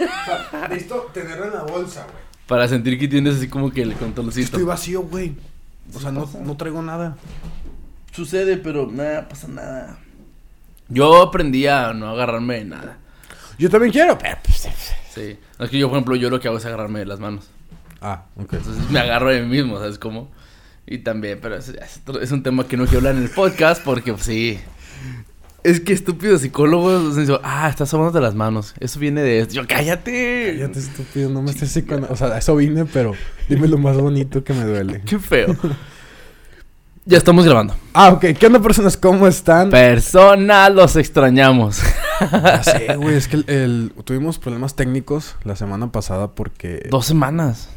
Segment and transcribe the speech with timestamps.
[0.00, 2.24] O sea, necesito tenerlo en la bolsa, güey.
[2.46, 4.44] Para sentir que tienes así como que el controlcito.
[4.46, 5.34] Estoy vacío, güey.
[5.94, 7.16] O sea, no, no traigo nada.
[8.12, 9.98] Sucede, pero nada, pasa nada.
[10.88, 12.98] Yo aprendí a no agarrarme de nada.
[13.58, 14.16] Yo también quiero.
[14.18, 14.68] pero, pues,
[15.14, 15.38] Sí.
[15.58, 17.48] Es que yo, por ejemplo, yo lo que hago es agarrarme de las manos.
[18.00, 18.52] Ah, ok.
[18.54, 20.30] Entonces me agarro de mí mismo, ¿sabes cómo?
[20.86, 23.30] Y también, pero es, es otro- es un tema que no quiero hablar en el
[23.30, 24.60] podcast porque, pues, sí.
[25.62, 28.74] Es que estúpidos psicólogos dicen, ah, estás de las manos.
[28.78, 29.54] Eso viene de esto.
[29.54, 30.56] Yo, cállate.
[30.58, 32.14] Cállate, estúpido, no me estés psicoanalizando.
[32.26, 33.12] O sea, eso vine, pero
[33.48, 35.02] dime lo más bonito que me duele.
[35.04, 35.56] Qué feo.
[37.04, 37.74] ya estamos grabando.
[37.94, 38.26] Ah, ok.
[38.38, 38.96] ¿Qué onda, personas?
[38.96, 39.70] ¿Cómo están?
[39.70, 41.80] Persona, los extrañamos.
[42.20, 46.86] Ya sé, güey, es que el, el- tuvimos problemas técnicos la semana pasada porque...
[46.90, 47.70] dos semanas.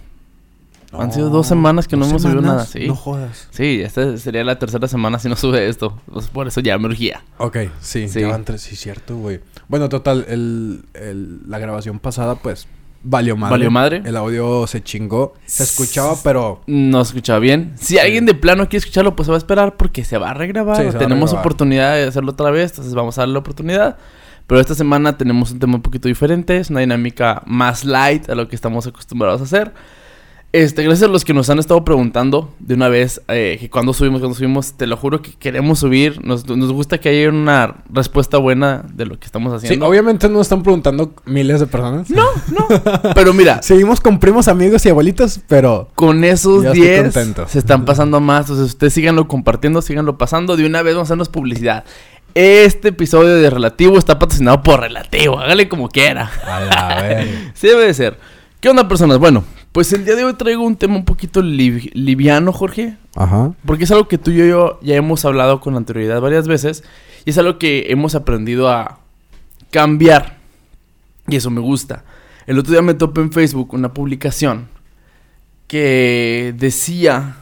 [0.92, 2.56] No, han sido dos semanas que no ¿dos hemos subido semanas?
[2.58, 2.88] nada, sí.
[2.88, 3.48] No jodas.
[3.52, 6.00] Sí, esta sería la tercera semana si no sube esto.
[6.12, 7.22] Pues por eso ya me urgía.
[7.38, 8.22] Ok, sí, Sí.
[8.22, 9.40] ya van tres, sí, cierto, güey.
[9.68, 12.68] Bueno, total, el, el- la grabación pasada, pues,
[13.04, 13.52] valió madre.
[13.52, 14.02] ¿Valió madre?
[14.04, 15.34] El audio se chingó.
[15.46, 16.62] Se escuchaba, pero...
[16.66, 17.74] No se escuchaba bien.
[17.80, 20.34] Si alguien de plano quiere escucharlo, pues se va a esperar porque se va a
[20.34, 20.78] regrabar.
[20.78, 21.46] Sí, va a tenemos regrabar.
[21.46, 23.98] oportunidad de hacerlo otra vez, entonces vamos a darle la oportunidad.
[24.48, 28.34] Pero esta semana tenemos un tema un poquito diferente, es una dinámica más light a
[28.34, 29.72] lo que estamos acostumbrados a hacer.
[30.52, 33.94] Este, gracias a los que nos han estado preguntando de una vez eh, que cuando
[33.94, 36.25] subimos, cuando subimos, te lo juro que queremos subir.
[36.25, 39.86] Nos, nos gusta que haya una respuesta buena de lo que estamos Sí, haciendo.
[39.86, 42.09] obviamente no están preguntando miles de personas.
[42.09, 42.67] No, no.
[43.14, 45.89] Pero mira, Seguimos con primos, amigos y abuelitos, pero...
[45.94, 47.47] Con esos Ya estoy 10 contento.
[47.47, 48.45] se están pasando más.
[48.50, 50.58] Entonces, ustedes síganlo compartiendo, síganlo pasando.
[50.58, 51.84] De una vez vamos a hacernos publicidad.
[52.34, 55.39] Este episodio de Relativo está patrocinado por Relativo.
[55.39, 56.31] Hágale como quiera.
[56.47, 57.25] A la.
[57.53, 58.17] Sí debe de ser.
[58.59, 59.19] ¿Qué onda, personas?
[59.19, 62.98] Bueno, pues el día de hoy traigo un tema un poquito liv- liviano, Jorge.
[63.16, 63.53] Ajá.
[63.66, 66.84] Porque es algo que tú y yo ya hemos hablado con anterioridad varias veces.
[67.25, 69.00] Y es algo que hemos aprendido a
[69.72, 70.38] cambiar.
[71.28, 72.03] Y eso me gusta.
[72.47, 74.67] El otro día me topé en Facebook una publicación
[75.67, 77.36] que decía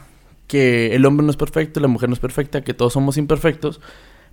[0.47, 3.79] que el hombre no es perfecto, la mujer no es perfecta, que todos somos imperfectos,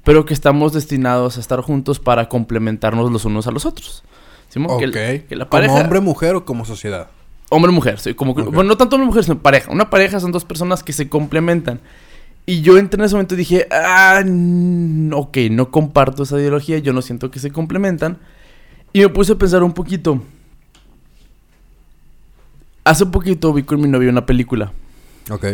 [0.02, 4.02] pero que estamos destinados a estar juntos para complementarnos los unos a los otros.
[4.48, 4.60] ¿Sí.
[5.28, 7.08] Que, la- ¿Como hombre, mujer o como sociedad?
[7.50, 8.52] Hombre mujer, sí, como que- Ok.
[8.54, 9.70] bueno, no tanto hombre mujer, sino pareja.
[9.70, 11.80] Una pareja son dos personas que se complementan.
[12.46, 14.22] Y yo entré en ese momento y dije, ah,
[15.12, 18.18] ok, no comparto esa ideología, yo no siento que se complementan.
[18.92, 20.22] Y me puse a pensar un poquito.
[22.84, 24.72] Hace un poquito vi con mi novio una película.
[25.30, 25.46] Ok.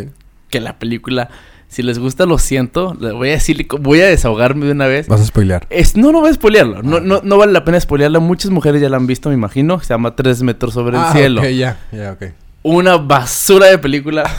[0.49, 1.29] Que la película,
[1.71, 2.95] si les gusta, lo siento.
[2.99, 5.07] Le voy a decir, voy a desahogarme de una vez.
[5.07, 5.65] Vas a spoilear.
[5.69, 6.83] Es, no, no voy a spoilearlo.
[6.83, 7.01] No, Ah.
[7.01, 8.19] no, no vale la pena spoilearla.
[8.19, 9.79] Muchas mujeres ya la han visto, me imagino.
[9.79, 12.23] Se llama Tres metros sobre el Ah, cielo ok, ya, ya, ok.
[12.63, 14.29] una basura de película.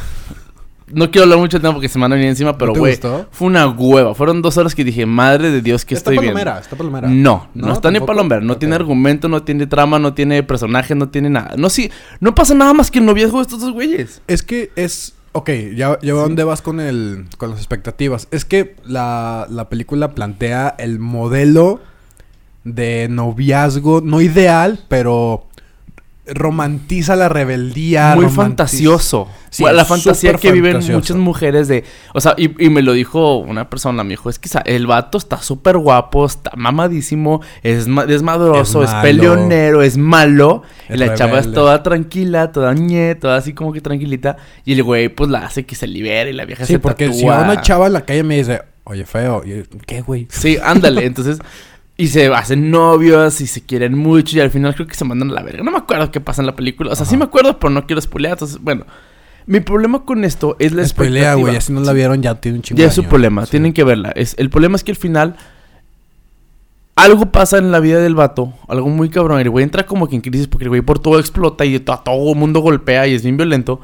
[0.94, 2.78] No quiero hablar mucho de tiempo porque se me van a venir encima, pero ¿No
[2.80, 3.26] güey, gustó?
[3.30, 4.14] fue una hueva.
[4.14, 6.38] Fueron dos horas que dije, madre de Dios, ¿qué está estoy viendo?
[6.38, 7.08] palomera, está palomera.
[7.08, 7.72] No, no, ¿No?
[7.72, 8.42] está ni palomera.
[8.42, 11.54] No tiene argumento, no tiene trama, no tiene personaje, no tiene nada.
[11.56, 14.20] No, sí, no pasa nada más que el noviazgo de estos dos güeyes.
[14.26, 15.14] Es que es.
[15.32, 17.26] Ok, ya, ya dónde vas con el.
[17.38, 18.28] con las expectativas.
[18.30, 21.80] Es que la, la película plantea el modelo
[22.64, 25.46] de noviazgo, no ideal, pero
[26.26, 28.14] romantiza la rebeldía.
[28.14, 29.28] Muy romantiza- fantasioso.
[29.50, 31.84] Sí, la fantasía que viven muchas mujeres de...
[32.14, 35.18] O sea, y, y me lo dijo una persona, me dijo, es que el vato
[35.18, 40.62] está súper guapo, está mamadísimo, es ma- desmadroso, Es peleonero, es malo.
[40.88, 44.38] Es y la chava es toda tranquila, toda ñe, toda así como que tranquilita.
[44.64, 47.06] Y el güey pues la hace que se libere y la vieja Sí, se porque
[47.06, 47.20] tatúa.
[47.20, 49.42] si va una chava en la calle me dice, oye, feo,
[49.86, 50.28] ¿qué, güey?
[50.30, 51.04] Sí, ándale.
[51.06, 51.38] Entonces,
[52.02, 55.30] y se hacen novios y se quieren mucho y al final creo que se mandan
[55.30, 55.62] a la verga.
[55.62, 56.90] No me acuerdo qué pasa en la película.
[56.90, 58.32] O sea, sí me acuerdo, pero no quiero spoilear.
[58.32, 58.86] Entonces, bueno,
[59.46, 62.62] mi problema con esto es la Spoilea, güey, si no la vieron ya tiene un
[62.62, 63.52] chingo Ya es su problema, Sí.
[63.52, 64.10] tienen que verla.
[64.16, 65.36] Es, el problema es que al final
[66.96, 69.38] algo pasa en la vida del vato, algo muy cabrón.
[69.38, 71.84] El güey entra como que en crisis porque el güey por todo explota y a
[71.84, 73.80] todo el mundo golpea y es bien violento.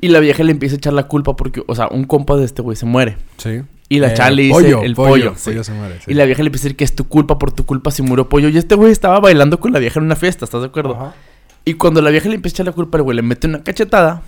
[0.00, 2.44] Y la vieja le empieza a echar la culpa porque, o sea, un compa de
[2.46, 3.16] este güey se muere.
[3.36, 3.60] Sí.
[3.88, 5.34] Y la Eh, chava le dice pollo, el pollo, pollo.
[5.36, 5.44] sí.
[5.50, 6.10] pollo se muere, sí.
[6.10, 8.02] Y la vieja le empieza a decir que es tu culpa, por tu culpa si
[8.02, 8.48] murió pollo.
[8.48, 10.94] Y este güey estaba bailando con la vieja en una fiesta, ¿estás de acuerdo?
[10.94, 11.14] Ajá.
[11.64, 13.62] Y cuando la vieja le empieza a echar la culpa, el güey le mete una
[13.62, 14.22] cachetada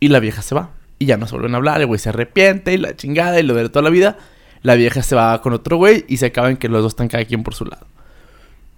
[0.00, 0.70] y la vieja se va.
[0.98, 3.42] Y ya no se vuelven a hablar, el güey se arrepiente y la chingada y
[3.42, 4.16] lo de toda la vida.
[4.62, 7.08] La vieja se va con otro güey y se acaba en que los dos están
[7.08, 7.86] cada quien por su lado.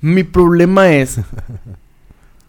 [0.01, 1.21] Mi problema es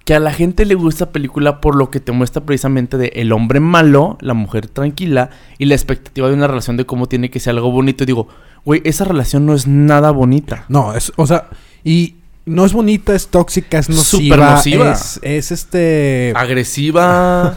[0.07, 3.12] que a la gente le gusta esta película por lo que te muestra precisamente de
[3.15, 7.30] el hombre malo, la mujer tranquila y la expectativa de una relación de cómo tiene
[7.30, 8.06] que ser algo bonito.
[8.06, 8.30] Y digo,
[8.63, 10.63] güey, esa relación no es nada bonita.
[10.69, 11.50] No, es, o sea,
[11.83, 12.15] y
[12.45, 14.38] no es bonita, es tóxica, es nociva.
[14.38, 14.92] Súper nociva.
[14.94, 16.31] Es, es este.
[16.38, 17.53] agresiva,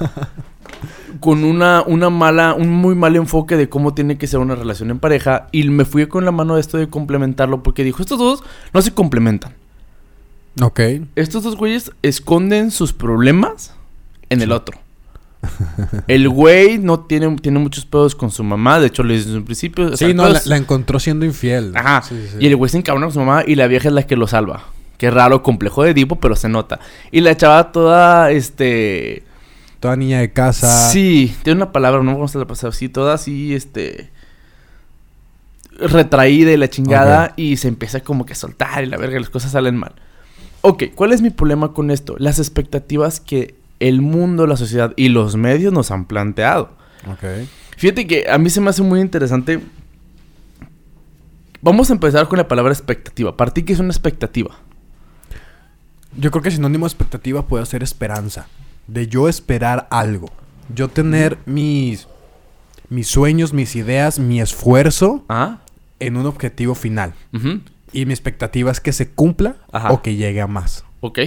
[1.21, 4.91] con una, una mala, un muy mal enfoque de cómo tiene que ser una relación
[4.91, 5.47] en pareja.
[5.53, 8.43] Y me fui con la mano de esto de complementarlo porque dijo, estos dos
[8.75, 9.55] no se complementan.
[10.63, 10.81] Ok.
[11.17, 13.75] Estos dos güeyes esconden sus problemas
[14.29, 14.79] en el otro.
[16.07, 18.79] El güey no tiene, tiene muchos pedos con su mamá.
[18.79, 19.87] De hecho, le dice en un principio.
[19.87, 21.73] o sea, Sí, no, la, todos- la encontró siendo infiel.
[21.75, 22.03] Ajá.
[22.03, 22.37] Sí, sí.
[22.41, 24.27] Y el güey se encabrona con su mamá y la vieja es la que lo
[24.27, 24.65] salva.
[24.99, 26.79] Qué raro, complejo de Edipo, pero se nota.
[27.11, 29.23] Y la chava toda, este...
[29.81, 30.91] Toda niña de casa.
[30.91, 34.11] Sí, tiene una palabra, no vamos a la pasar así, toda así, este...
[35.79, 39.31] Retraída y la chingada y se empieza como que a soltar y la verga, las
[39.31, 39.93] cosas salen mal.
[40.63, 42.17] Ok, ¿cuál es mi problema con esto?
[42.19, 46.71] Las expectativas que el mundo, la sociedad y los medios nos han planteado.
[47.11, 47.25] Ok.
[47.79, 49.61] Fíjate que a mí se me hace muy interesante.
[51.63, 53.37] Vamos a empezar con la palabra expectativa.
[53.37, 54.57] ¿Para ti qué es una expectativa?
[56.17, 58.47] Yo creo que sinónimo de expectativa puede ser esperanza.
[58.87, 60.31] De yo esperar algo.
[60.75, 62.07] Yo tener mis,
[62.89, 65.59] mis sueños, mis ideas, mi esfuerzo Ah,
[66.01, 67.15] en un objetivo final.
[67.33, 67.61] ujú,
[67.93, 69.91] Y mi expectativa es que se cumpla Ajá.
[69.93, 70.85] o que llegue a más.
[71.01, 71.19] ok.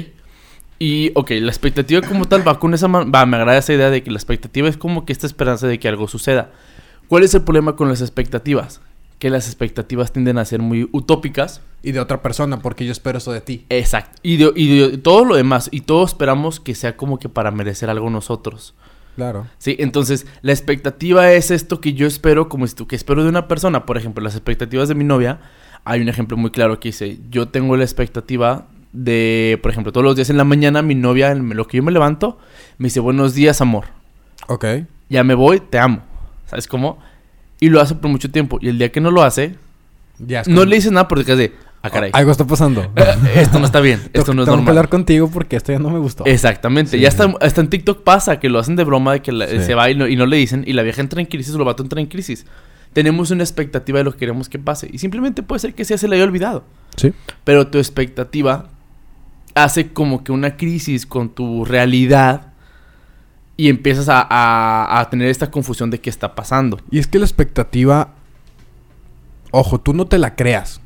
[0.79, 2.89] Y, ok, la expectativa como tal va con esa...
[2.89, 5.65] man- Va, me agrada esa idea de que la expectativa es como que esta esperanza
[5.67, 6.51] de que algo suceda.
[7.07, 8.81] ¿Cuál es el problema con las expectativas?
[9.17, 11.61] Que las expectativas tienden a ser muy utópicas.
[11.83, 13.65] Y de otra persona, porque yo espero eso de ti.
[13.69, 14.19] Exacto.
[14.23, 15.69] Y de, y de todo lo demás.
[15.71, 18.73] Y todos esperamos que sea como que para merecer algo nosotros.
[19.15, 19.47] Claro.
[19.59, 23.47] Sí, entonces la expectativa es esto que yo espero, como esto que espero de una
[23.47, 23.85] persona.
[23.85, 25.39] Por ejemplo, las expectativas de mi novia.
[25.85, 30.03] Hay un ejemplo muy claro que dice: Yo tengo la expectativa de, por ejemplo, todos
[30.05, 32.37] los días en la mañana, mi novia, en lo que yo me levanto,
[32.77, 33.85] me dice: Buenos días, amor.
[34.47, 34.65] Ok.
[35.09, 36.01] Ya me voy, te amo.
[36.47, 36.99] ¿Sabes cómo?
[37.59, 38.59] Y lo hace por mucho tiempo.
[38.61, 39.55] Y el día que no lo hace,
[40.19, 42.11] Ya no le dice nada porque es de: Ah, caray.
[42.13, 42.89] Algo está pasando.
[43.35, 43.99] esto no está bien.
[44.13, 44.67] Esto no es Tengo que normal.
[44.69, 46.25] hablar contigo porque esto ya no me gustó.
[46.25, 46.91] Exactamente.
[46.91, 46.99] Sí.
[46.99, 49.59] Ya hasta, hasta en TikTok pasa que lo hacen de broma de que la- Sí.
[49.59, 51.57] se va y no, y no le dicen y la vieja entra en crisis o
[51.57, 52.45] el vato entra en crisis.
[52.93, 55.97] Tenemos una expectativa de lo que queremos que pase y simplemente puede ser que sea
[55.97, 56.63] se le haya olvidado.
[56.95, 57.11] Sí.
[57.43, 58.67] Pero tu expectativa
[59.55, 62.53] hace como que una crisis con tu realidad
[63.57, 66.79] y empiezas a, a- a tener esta confusión de qué está pasando.
[66.91, 68.13] Y es que la expectativa.
[69.51, 70.81] Ojo, tú no te la creas.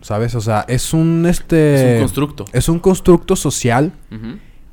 [0.00, 0.34] ¿Sabes?
[0.34, 1.74] O sea, es un este.
[1.74, 2.44] es un constructo.
[2.52, 3.92] es un constructo social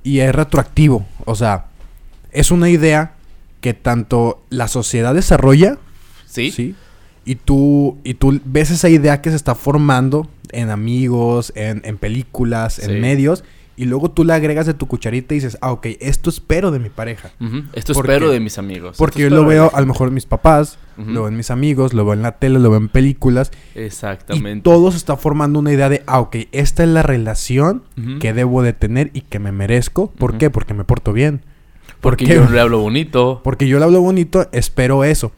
[0.04, 1.06] y es retroactivo.
[1.26, 1.66] O sea,
[2.32, 3.14] es una idea
[3.62, 5.78] que tanto la sociedad desarrolla.
[6.32, 6.76] ¿Sí?
[7.26, 11.98] Y tú, y tú ves esa idea que se está formando en amigos, en, en
[11.98, 12.90] películas, Sí.
[12.92, 13.44] en medios.
[13.78, 16.78] Y luego tú le agregas de tu cucharita y dices, ah, ok, esto espero de
[16.80, 17.32] mi pareja.
[17.74, 18.98] Esto Porque- espero de mis amigos.
[18.98, 21.94] Porque yo lo veo a lo mejor en mis papás, lo veo en mis amigos,
[21.94, 23.50] lo veo en la tele, lo veo en películas.
[23.74, 24.60] Exactamente.
[24.60, 27.84] Y todo se está formando una idea de, ah, ok, esta es la relación
[28.20, 30.12] que debo de tener y que me merezco.
[30.12, 30.50] ¿Por qué?
[30.50, 31.42] Porque me porto bien.
[32.02, 33.42] ¿Por Porque yo le hablo bonito.
[33.44, 35.32] Porque yo le hablo bonito, espero eso.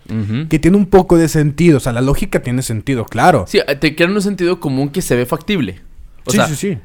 [0.50, 1.78] Que tiene un poco de sentido.
[1.78, 3.46] O sea, la lógica tiene sentido, claro.
[3.48, 5.82] Sí, te crean un sentido común que se ve factible.
[6.26, 6.78] O sí, sea, sí, sí.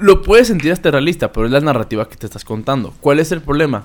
[0.00, 2.92] lo puedes sentir hasta realista, pero es la narrativa que te estás contando.
[3.00, 3.84] ¿Cuál es el problema?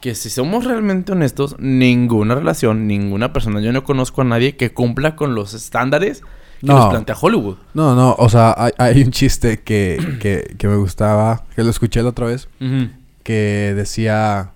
[0.00, 4.72] Que si somos realmente honestos, ninguna relación, ninguna persona, yo no conozco a nadie que
[4.72, 6.20] cumpla con los estándares
[6.60, 6.74] que No.
[6.78, 7.56] nos plantea Hollywood.
[7.74, 11.70] No, no, o sea, hay, hay un chiste que, que, que me gustaba, que lo
[11.70, 12.88] escuché la otra vez, Ujú.
[13.22, 14.52] Que decía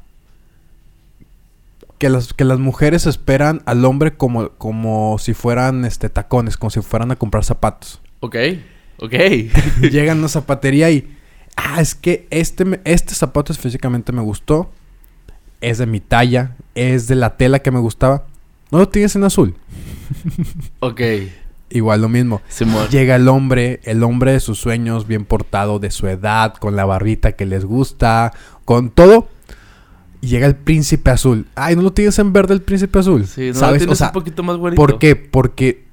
[1.99, 6.71] que las, que las mujeres esperan al hombre como, como si fueran este tacones, como
[6.71, 8.01] si fueran a comprar zapatos.
[8.21, 8.37] Ok,
[8.99, 9.13] ok.
[9.81, 11.17] Llegan a una zapatería y,
[11.57, 14.71] ah, es que este, este zapato físicamente me gustó,
[15.61, 18.27] es de mi talla, es de la tela que me gustaba.
[18.71, 19.55] ¿No lo tienes en azul?
[20.81, 21.01] ok.
[21.71, 22.41] Igual lo mismo.
[22.49, 22.87] Simón.
[22.91, 26.85] Llega el hombre, el hombre de sus sueños, bien portado, de su edad, con la
[26.85, 28.33] barbita que les gusta,
[28.65, 29.29] con todo.
[30.21, 31.47] Y llega el príncipe azul.
[31.57, 33.27] Ay, ¿no lo tienes en verde el príncipe azul?
[33.27, 33.79] Sí, no ¿Sabes?
[33.79, 34.81] tienes O sea, un poquito más güerito.
[34.81, 35.17] ¿por qué?
[35.17, 35.85] Porque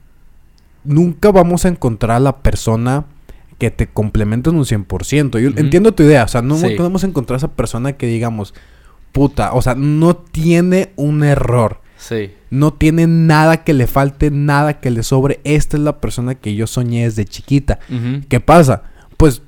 [0.84, 3.06] nunca vamos a encontrar a la persona
[3.58, 5.40] que te complemente en un 100%.
[5.40, 6.24] Yo entiendo tu idea.
[6.24, 6.76] O sea, no Sí.
[6.78, 8.54] podemos encontrar a esa persona que digamos,
[9.12, 11.82] puta, o sea, no tiene un error.
[11.98, 12.32] Sí.
[12.54, 15.40] No tiene nada que le falte, nada que le sobre.
[15.44, 17.80] Esta es la persona que yo soñé desde chiquita.
[18.30, 18.84] ¿Qué pasa?
[19.18, 19.42] Pues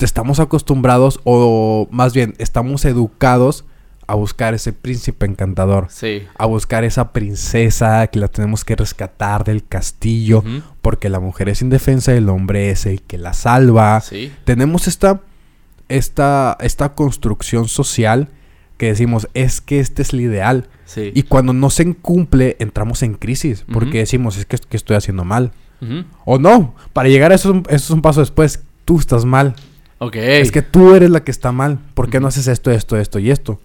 [0.00, 3.64] estamos acostumbrados o más bien estamos educados
[4.06, 5.86] a buscar ese príncipe encantador.
[5.88, 6.24] Sí.
[6.36, 10.44] A buscar esa princesa que la tenemos que rescatar del castillo.
[10.82, 13.98] Porque la mujer es indefensa y el hombre es el que la salva.
[14.02, 14.30] Sí.
[14.44, 15.22] Tenemos esta,
[15.88, 18.28] esta, esta construcción social
[18.80, 20.68] que decimos es que este es el ideal.
[20.86, 21.12] Sí.
[21.14, 23.64] Y cuando no se cumple, entramos en crisis.
[23.70, 25.52] Porque decimos, es que, que estoy haciendo mal.
[26.24, 28.62] O no, para llegar a eso, es un- eso es un paso después.
[28.84, 29.54] Tú estás mal.
[29.98, 30.16] Ok.
[30.16, 31.78] Es que tú eres la que está mal.
[31.94, 33.60] ¿Por qué no haces esto, esto, esto y esto?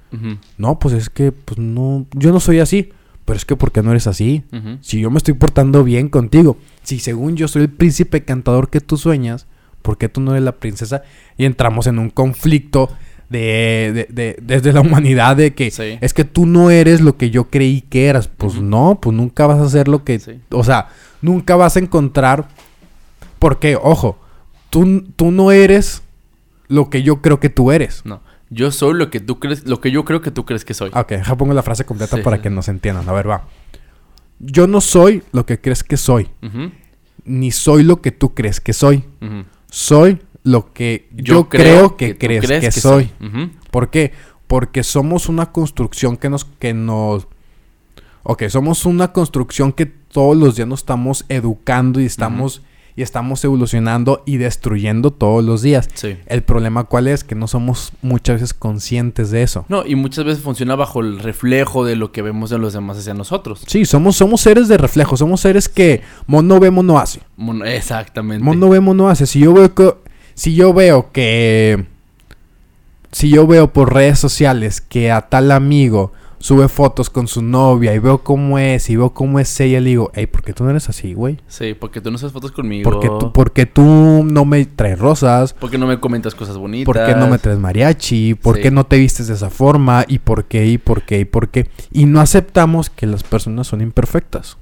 [0.58, 2.92] No, pues es que, pues no, yo no soy así.
[3.24, 4.44] Pero es que, ¿por qué no eres así?
[4.82, 6.58] Si yo me estoy portando bien contigo.
[6.84, 9.48] Si según yo soy el príncipe cantador que tú sueñas,
[9.82, 11.04] ¿Por qué tú no eres la princesa?
[11.38, 12.90] Y entramos en un conflicto
[13.30, 15.98] de, de- de- desde la humanidad de que Sí.
[16.02, 18.28] es que tú no eres lo que yo creí que eras.
[18.28, 20.20] Pues no, pues nunca vas a ser lo que...
[20.20, 20.40] Sí.
[20.52, 20.90] O sea,
[21.22, 22.48] nunca vas a encontrar...
[23.40, 24.18] Porque, ojo,
[24.70, 26.02] tú, tú no eres
[26.68, 28.02] lo que yo creo que tú eres.
[28.06, 28.22] No.
[28.50, 30.90] Yo soy lo que tú crees, lo que yo creo que tú crees que soy.
[30.94, 32.22] Ok, deja pongo la frase completa Sí.
[32.24, 33.08] para que nos entiendan.
[33.10, 33.44] A ver, va.
[34.40, 36.28] Yo no soy lo que crees que soy,
[37.24, 39.04] ni soy lo que tú crees que soy.
[39.70, 43.10] Soy lo que yo, creo, que, crees, que, soy.
[43.72, 44.14] ¿Por qué?
[44.48, 47.28] Porque somos una construcción que nos, que nos...
[48.24, 52.62] Ok, somos una construcción que todos los días nos estamos educando y estamos,
[52.96, 55.90] y estamos evolucionando y destruyendo todos los días.
[55.96, 56.18] Sí.
[56.28, 57.24] El problema cuál es?
[57.24, 59.66] Que no somos muchas veces conscientes de eso.
[59.68, 62.98] No, y muchas veces funciona bajo el reflejo de lo que vemos de los demás
[63.00, 63.64] hacia nosotros.
[63.66, 67.22] Sí, somos, somos seres de reflejo, somos seres que mono ve, mono hace.
[67.36, 68.44] Mon- Exactamente.
[68.44, 69.26] Mono ve, mono hace.
[69.26, 69.94] Si yo veo que,
[70.36, 71.86] si yo veo que,
[73.12, 77.96] si yo veo por redes sociales que a tal amigo sube fotos con su novia
[77.96, 80.64] y veo cómo es y veo cómo es ella, le digo, hey, ¿por qué tú
[80.64, 81.40] no eres así, güey?
[81.48, 82.84] Sí, porque tú no haces fotos conmigo.
[82.88, 83.82] Porque tú, porque tú
[84.24, 86.86] no me traes rosas, Porque no me comentas cosas bonitas.
[86.86, 88.36] ¿Por qué no me traes mariachi?
[88.36, 88.62] ¿Por Sí.
[88.64, 90.06] qué no te vistes de esa forma?
[90.08, 90.68] ¿Y por qué?
[90.68, 91.22] ¿Y por qué?
[91.22, 91.68] ¿Y por qué?
[91.92, 94.58] Y no aceptamos que las personas son imperfectas.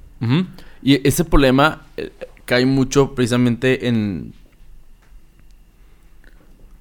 [0.82, 2.10] Y ese problema eh,
[2.46, 4.32] cae mucho precisamente en...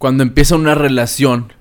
[0.03, 1.53] Cuando empieza una relación,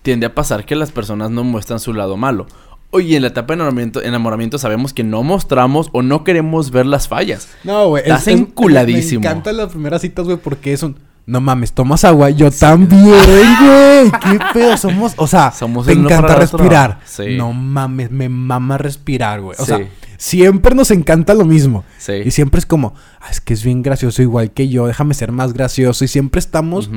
[0.00, 2.46] tiende a pasar que las personas no muestran su lado malo.
[2.92, 6.86] Oye, en la etapa de enamoramiento, enamoramiento sabemos que no mostramos o no queremos ver
[6.86, 7.48] las fallas.
[7.62, 8.02] No, güey.
[8.04, 9.20] Estás enculadísimo.
[9.20, 10.96] Me encantan las primeras citas, güey, porque es un...
[11.26, 12.30] No mames, tomas agua.
[12.30, 14.10] Yo también, güey.
[14.22, 14.78] Qué pedo.
[14.78, 15.12] Somos...
[15.18, 17.00] O sea, Somos te encanta respirar.
[17.04, 17.36] Sí.
[17.36, 19.56] No mames, me mama respirar, güey.
[19.60, 19.72] O Sí.
[19.72, 19.86] sea,
[20.20, 21.82] siempre nos encanta lo mismo.
[21.98, 22.12] Sí.
[22.26, 22.94] Y siempre es como...
[23.20, 24.86] "Ah, es que es bien gracioso igual que yo.
[24.86, 26.04] Déjame ser más gracioso.
[26.04, 26.90] Y siempre estamos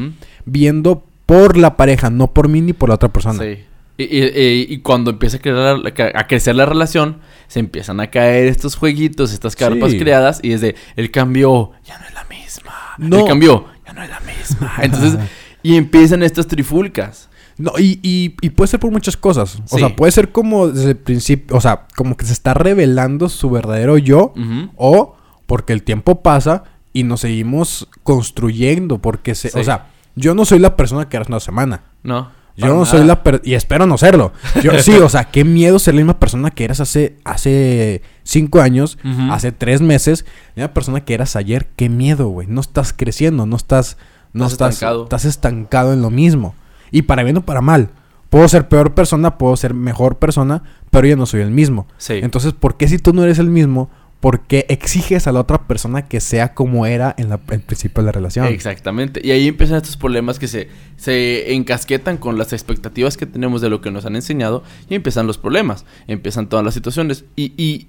[0.45, 3.39] viendo por la pareja, no por mí ni por la otra persona.
[3.41, 3.59] Sí.
[3.97, 7.99] Y, y- y- y cuando empieza a, crear la- a crecer la relación, se empiezan
[8.01, 9.99] a caer estos jueguitos, estas carpas Sí.
[9.99, 12.73] creadas, y es de, el cambio ya no es la misma.
[12.97, 13.19] No.
[13.19, 14.73] El cambio ya no es la misma.
[14.81, 15.17] Entonces,
[15.61, 17.29] y empiezan estas trifulcas.
[17.63, 19.55] No, y, y, y puede ser por muchas cosas.
[19.55, 19.79] O Sí.
[19.79, 23.49] sea, puede ser como desde el principio, o sea, como que se está revelando su
[23.49, 24.33] verdadero yo,
[24.75, 25.15] o
[25.45, 29.59] porque el tiempo pasa y nos seguimos construyendo, porque se, Sí.
[29.59, 31.83] o sea, yo no soy la persona que era hace una semana.
[32.03, 32.31] No.
[32.55, 34.31] Yo no soy la per- y espero no serlo.
[34.61, 38.61] Yo sí, o sea, qué miedo ser la misma persona que eras hace hace cinco
[38.61, 38.97] años,
[39.31, 41.69] hace tres meses, la misma persona que eras ayer.
[41.75, 42.45] Qué miedo, güey.
[42.47, 43.97] No estás creciendo, no estás,
[44.33, 45.03] no Estás estás, estancado.
[45.03, 46.53] estás estancado en lo mismo.
[46.93, 47.89] Y para bien o para mal.
[48.29, 51.87] Puedo ser peor persona, puedo ser mejor persona, pero yo no soy el mismo.
[51.97, 52.13] Sí.
[52.23, 53.89] Entonces, ¿por qué si tú no eres el mismo?
[54.21, 58.01] ¿Por qué exiges a la otra persona que sea como era en la- el principio
[58.01, 58.45] de la relación?
[58.47, 59.19] Exactamente.
[59.21, 63.69] Y ahí empiezan estos problemas que se, se encasquetan con las expectativas que tenemos de
[63.69, 67.25] lo que nos han enseñado y empiezan los problemas, empiezan todas las situaciones.
[67.35, 67.87] Y, y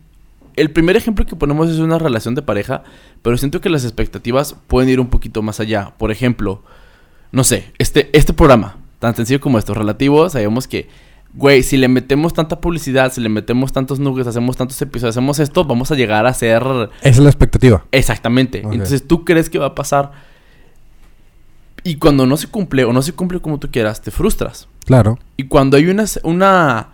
[0.57, 2.83] el primer ejemplo que ponemos es una relación de pareja,
[3.23, 5.95] pero siento que las expectativas pueden ir un poquito más allá.
[5.99, 6.63] Por ejemplo,
[7.33, 10.89] no sé, este, este programa, tan sencillo como esto, relativo, sabemos que,
[11.35, 15.39] güey, si le metemos tanta publicidad, si le metemos tantos nuggets, hacemos tantos episodios, hacemos
[15.41, 16.63] esto, vamos a llegar a ser...
[17.03, 17.85] Esa es la expectativa.
[17.93, 18.61] Exactamente.
[18.61, 20.13] Entonces tú crees que va a pasar.
[21.83, 24.69] Y cuando no se cumple o no se cumple como tú quieras, te frustras.
[24.87, 25.19] Claro.
[25.37, 26.89] Y cuando hay una, una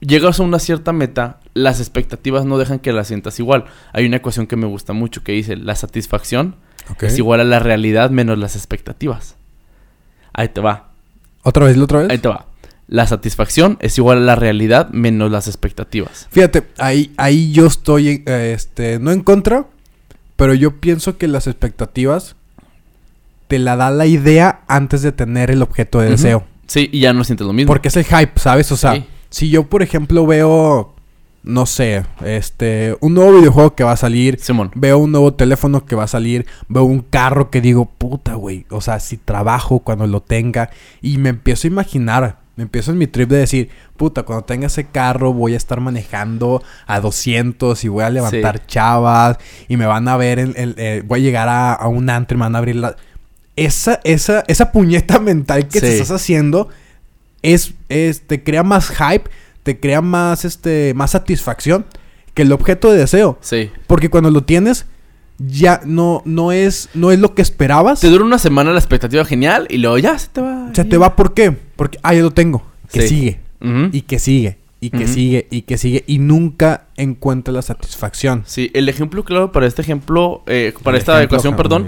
[0.00, 3.66] llegas a una cierta meta, las expectativas no dejan que la sientas igual.
[3.92, 6.56] Hay una ecuación que me gusta mucho que dice, la satisfacción
[7.00, 9.36] es igual a la realidad menos las expectativas.
[10.32, 10.93] Ahí te va,
[11.44, 11.76] ¿Otra vez?
[11.76, 12.10] ¿La otra vez?
[12.10, 12.46] ahí te va.
[12.88, 16.26] La satisfacción es igual a la realidad menos las expectativas.
[16.30, 19.66] Fíjate, ahí, ahí yo estoy, eh, este, no en contra,
[20.36, 22.36] pero yo pienso que las expectativas
[23.48, 26.44] te la da la idea antes de tener el objeto de deseo.
[26.66, 27.68] Sí, y ya no sientes lo mismo.
[27.68, 28.70] Porque es el hype, ¿sabes?
[28.72, 29.04] O sea, Sí.
[29.30, 30.93] si yo, por ejemplo, veo,
[31.44, 34.70] no sé, este, un nuevo videojuego que va a salir, Simón.
[34.74, 38.64] veo un nuevo teléfono que va a salir, veo un carro que digo, puta, güey,
[38.70, 40.70] o sea, si trabajo cuando lo tenga
[41.02, 44.68] y me empiezo a imaginar, me empiezo en mi trip de decir, puta, cuando tenga
[44.68, 49.36] ese carro voy a estar manejando a 200 y voy a levantar chavas
[49.68, 52.36] y me van a ver, en, en- eh, voy a llegar a, a un antro
[52.36, 52.96] y me van a abrir la...
[53.56, 56.68] Esa, esa, esa puñeta mental que te estás haciendo
[57.42, 59.30] es, es, te crea más hype,
[59.64, 61.84] te crea más, este, más satisfacción
[62.34, 63.38] que el objeto de deseo.
[63.40, 63.70] Sí.
[63.88, 64.86] Porque cuando lo tienes,
[65.38, 68.00] ya no, no es, no es lo que esperabas.
[68.00, 70.70] Te dura una semana la expectativa genial y luego ya se te va.
[70.72, 71.50] Se te va, ¿por qué?
[71.74, 72.62] Porque, ah, ya lo tengo.
[72.92, 73.08] Que Sí.
[73.08, 73.40] sigue.
[73.92, 74.58] Y que sigue.
[74.80, 78.42] y que sigue y que sigue y nunca encuentra la satisfacción.
[78.44, 81.86] Sí, el ejemplo claro para este ejemplo, eh, para El esta ejemplo, ecuación, perdón,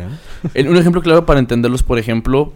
[0.54, 2.54] el- un ejemplo claro para entenderlos, por ejemplo,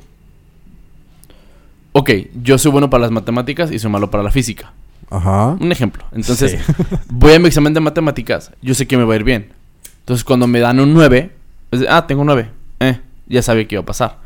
[1.93, 2.11] ok,
[2.43, 4.73] yo soy bueno para las matemáticas y soy malo para la física.
[5.11, 5.57] Ajá.
[5.61, 6.05] Un ejemplo.
[6.13, 6.73] Entonces, Sí.
[7.09, 9.53] voy a mi examen de matemáticas, yo sé que me va a ir bien.
[10.01, 11.31] Entonces, cuando me dan un 9,
[11.73, 12.51] es de, ah, tengo un 9,
[12.81, 14.19] eh, ya sabía que iba a pasar.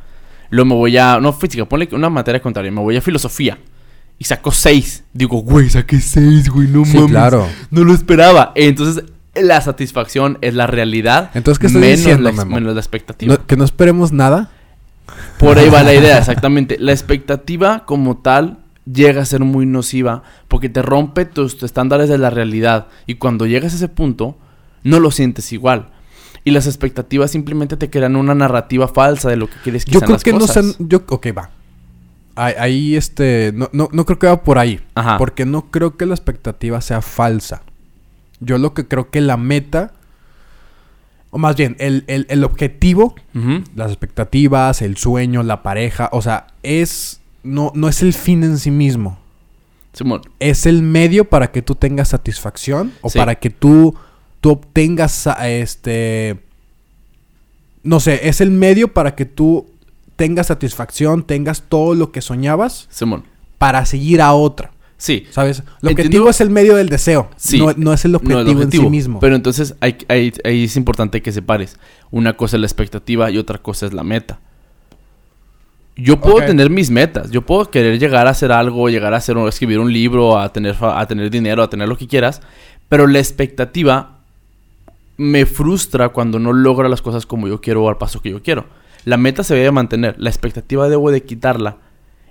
[0.51, 3.59] Luego me voy a, no física, ponle una materia contraria, me voy a filosofía
[4.19, 5.05] y saco 6.
[5.13, 7.11] Digo, güey, saqué 6, güey, no Sí, mames.
[7.11, 7.47] claro.
[7.71, 8.53] No lo esperaba.
[8.55, 11.31] Entonces, la satisfacción es la realidad.
[11.35, 12.55] Entonces, ¿qué estás menos diciendo, la, Memo?
[12.55, 13.35] menos la expectativa.
[13.35, 14.51] No- que no esperemos nada.
[15.39, 16.77] Por ahí va la idea, exactamente.
[16.79, 18.59] La expectativa como tal
[18.91, 23.47] llega a ser muy nociva porque te rompe tus estándares de la realidad y cuando
[23.47, 24.37] llegas a ese punto
[24.83, 25.91] no lo sientes igual.
[26.47, 30.01] Y las expectativas simplemente te crean una narrativa falsa de lo que quieres que Yo
[30.01, 30.65] sean creo las que cosas.
[30.65, 30.89] no sean.
[30.91, 31.51] Yo, ok, va.
[32.37, 33.53] Ahí, ahí, este.
[33.55, 34.81] No, no, no creo que va por ahí.
[34.95, 35.17] Ajá.
[35.17, 37.63] Porque no creo que la expectativa sea falsa.
[38.41, 39.93] Yo lo que creo que la meta.
[41.31, 43.15] O más bien, el, el- el objetivo,
[43.75, 46.11] las expectativas, el sueño, la pareja.
[46.13, 47.21] O sea, es.
[47.45, 49.19] No, no es el fin en sí mismo.
[49.93, 52.93] Simón, Es el medio para que tú tengas satisfacción.
[53.01, 53.19] O Sí.
[53.19, 53.95] para que tú,
[54.41, 56.41] tú obtengas a- este.
[57.83, 59.67] No sé, es el medio para que tú
[60.17, 63.25] tengas satisfacción, tengas todo lo que soñabas Simón.
[63.59, 64.71] para seguir a otra.
[64.97, 65.27] Sí.
[65.31, 65.59] ¿Sabes?
[65.83, 67.29] Entiendo- objetivo es el medio del deseo.
[67.37, 67.59] Sí.
[67.59, 68.85] No, no es el No, objetivo, el objetivo.
[68.85, 69.21] en sí mismo.
[69.21, 71.77] Pero entonces hay- hay- ahí es importante que separes.
[72.11, 74.41] Una cosa es la expectativa y otra cosa es la meta.
[75.97, 77.31] Yo puedo tener mis metas.
[77.31, 80.53] Yo puedo querer llegar a hacer algo, llegar a hacer o escribir un libro, a
[80.53, 82.41] tener, a tener dinero, a tener lo que quieras.
[82.89, 84.19] Pero la expectativa
[85.17, 88.43] me frustra cuando no logra las cosas como yo quiero o al paso que yo
[88.43, 88.67] quiero.
[89.05, 90.17] La meta se debe mantener.
[90.19, 91.77] La expectativa debo de quitarla.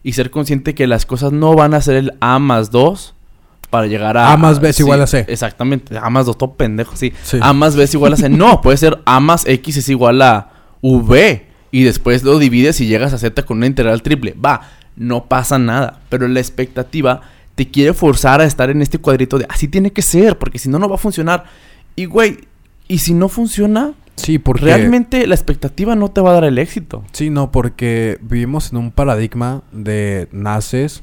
[0.04, 3.16] Y ser consciente que las cosas no van a ser el A más 2
[3.70, 4.34] para llegar a...
[4.34, 5.26] A más B es igual a C.
[5.30, 5.98] Exactamente.
[5.98, 7.14] A más 2, todo pendejo, sí.
[7.24, 7.40] Sí.
[7.42, 8.28] A más B es igual a C.
[8.28, 10.52] No, puede ser A más X es igual a
[10.82, 11.53] V.
[11.74, 14.34] Y después lo divides y llegas a Z con una integral triple.
[14.34, 16.02] Va, no pasa nada.
[16.08, 17.22] Pero la expectativa
[17.56, 20.70] te quiere forzar a estar en este cuadrito de así tiene que ser, porque si
[20.70, 21.46] no, no va a funcionar.
[21.96, 22.42] Y güey,
[22.88, 24.66] y si no funciona, sí, porque...
[24.66, 27.04] realmente la expectativa no te va a dar el éxito.
[27.12, 31.02] Sí, no, porque vivimos en un paradigma de naces,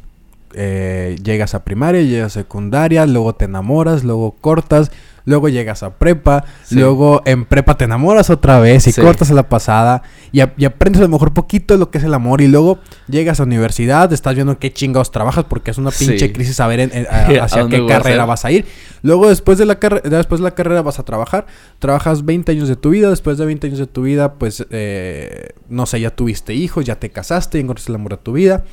[0.55, 4.91] eh, llegas a primaria, llegas a secundaria, luego te enamoras, luego cortas,
[5.27, 6.75] luego llegas a prepa, Sí.
[6.77, 9.01] luego en prepa te enamoras otra vez y Sí.
[9.01, 11.99] cortas a la pasada y, a- y aprendes a lo mejor poquito de lo que
[11.99, 15.79] es el amor y luego llegas a universidad, estás viendo qué chingados trabajas porque es
[15.79, 16.07] una Sí.
[16.07, 18.65] pinche crisis saber en- en- a- ¿A hacia qué a carrera vas a ir.
[19.03, 21.47] Luego después de la carrera, después de la carrera vas a trabajar,
[21.79, 25.51] trabajas 20 años de tu vida, después de 20 años de tu vida, pues eh,
[25.69, 28.65] no sé, ya tuviste hijos, ya te casaste, encontraste el amor de tu vida.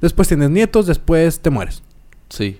[0.00, 1.82] Después tienes nietos, después te mueres.
[2.28, 2.58] Sí.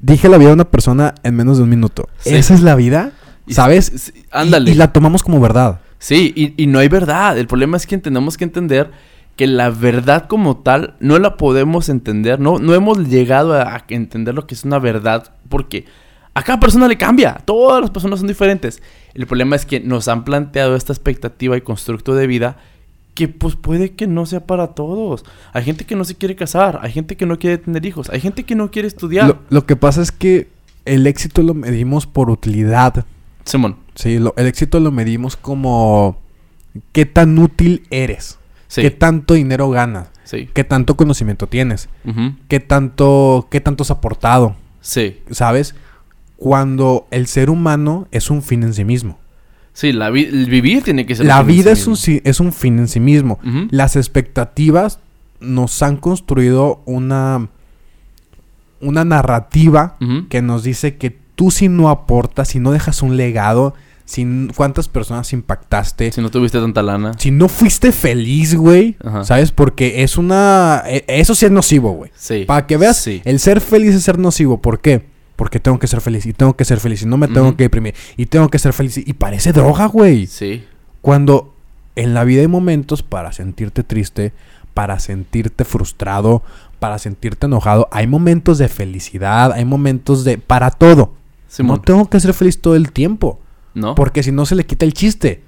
[0.00, 2.08] Dije la vida de una persona en menos de un minuto.
[2.18, 2.34] Sí.
[2.34, 3.12] ¿Esa es la vida?
[3.48, 3.92] ¿Sabes?
[3.96, 4.70] sí, ándale.
[4.70, 5.80] Y, la tomamos como verdad.
[5.98, 7.38] Sí, y, y no hay verdad.
[7.38, 8.90] El problema es que tenemos que entender
[9.36, 12.40] que la verdad como tal no la podemos entender.
[12.40, 15.86] No, no hemos llegado a, a entender lo que es una verdad porque
[16.34, 17.40] a cada persona le cambia.
[17.44, 18.82] Todas las personas son diferentes.
[19.14, 22.56] El problema es que nos han planteado esta expectativa y constructo de vida
[23.14, 25.24] que pues puede que no sea para todos.
[25.52, 28.20] Hay gente que no se quiere casar, hay gente que no quiere tener hijos, hay
[28.20, 29.28] gente que no quiere estudiar.
[29.28, 30.48] Lo, lo que pasa es que
[30.84, 33.04] el éxito lo medimos por utilidad.
[33.44, 36.20] Simón, Sí, lo- el éxito lo medimos como
[36.92, 42.32] qué tan útil eres, sí, qué tanto dinero ganas, sí, qué tanto conocimiento tienes, ujú,
[42.48, 45.20] qué tanto, qué tanto has aportado, sí.
[45.30, 45.76] ¿sabes?
[46.36, 49.18] Cuando el ser humano es un fin en sí mismo.
[49.74, 52.52] Sí, la vi- el vivir tiene que ser La un vida es un, es un
[52.52, 53.38] fin en sí mismo.
[53.70, 55.00] Las expectativas
[55.40, 57.48] nos han construido una,
[58.80, 59.96] una narrativa
[60.28, 64.86] que nos dice que tú si no aportas, si no dejas un legado, si cuántas
[64.88, 67.12] personas impactaste, Si no tuviste tanta lana.
[67.18, 68.96] si no fuiste feliz, güey.
[69.24, 69.50] ¿sabes?
[69.50, 70.82] Porque es una...
[70.86, 72.10] e- Eso sí es nocivo, güey.
[72.14, 72.44] Sí.
[72.46, 73.22] Para que veas, Sí.
[73.24, 74.60] el ser feliz es ser nocivo.
[74.60, 75.06] ¿Por qué?
[75.36, 77.64] Porque tengo que ser feliz y tengo que ser feliz y no me tengo que
[77.64, 78.98] deprimir y tengo que ser feliz.
[78.98, 80.26] Y parece droga, güey.
[80.26, 80.64] Sí.
[81.00, 81.54] Cuando
[81.96, 84.32] en la vida hay momentos para sentirte triste,
[84.74, 86.42] para sentirte frustrado,
[86.78, 90.38] para sentirte enojado, hay momentos de felicidad, hay momentos de...
[90.38, 91.14] para todo.
[91.48, 91.76] Simón.
[91.76, 93.40] No tengo que ser feliz todo el tiempo,
[93.74, 93.94] ¿No?
[93.94, 95.42] porque si no se le quita el chiste.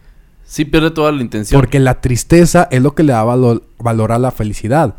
[0.44, 1.61] Sí pierde toda la intención.
[1.61, 4.94] Porque la tristeza es lo que le da valor, valor a la felicidad.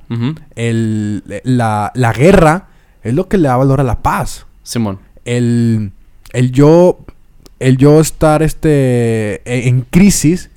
[0.56, 2.68] El, la, la guerra
[3.02, 4.46] es lo que le da valor a la paz.
[4.68, 5.00] Simón.
[5.26, 5.92] El,
[6.34, 7.00] el yo
[7.60, 10.50] el yo estar este e- en crisis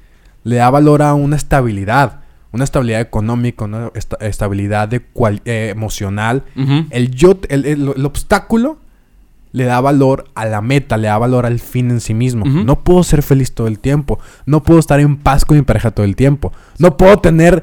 [0.44, 2.18] le da valor a una estabilidad.
[2.52, 6.42] una estabilidad económica, una esta- estabilidad de cual- eh, emocional.
[6.90, 8.76] El yo, el, el- el obstáculo
[9.52, 12.44] le da valor a la meta, le da valor al fin en sí mismo.
[12.44, 14.18] No puedo ser feliz todo el tiempo.
[14.46, 16.52] No puedo estar en paz con mi pareja todo el tiempo.
[16.78, 17.62] No puedo tener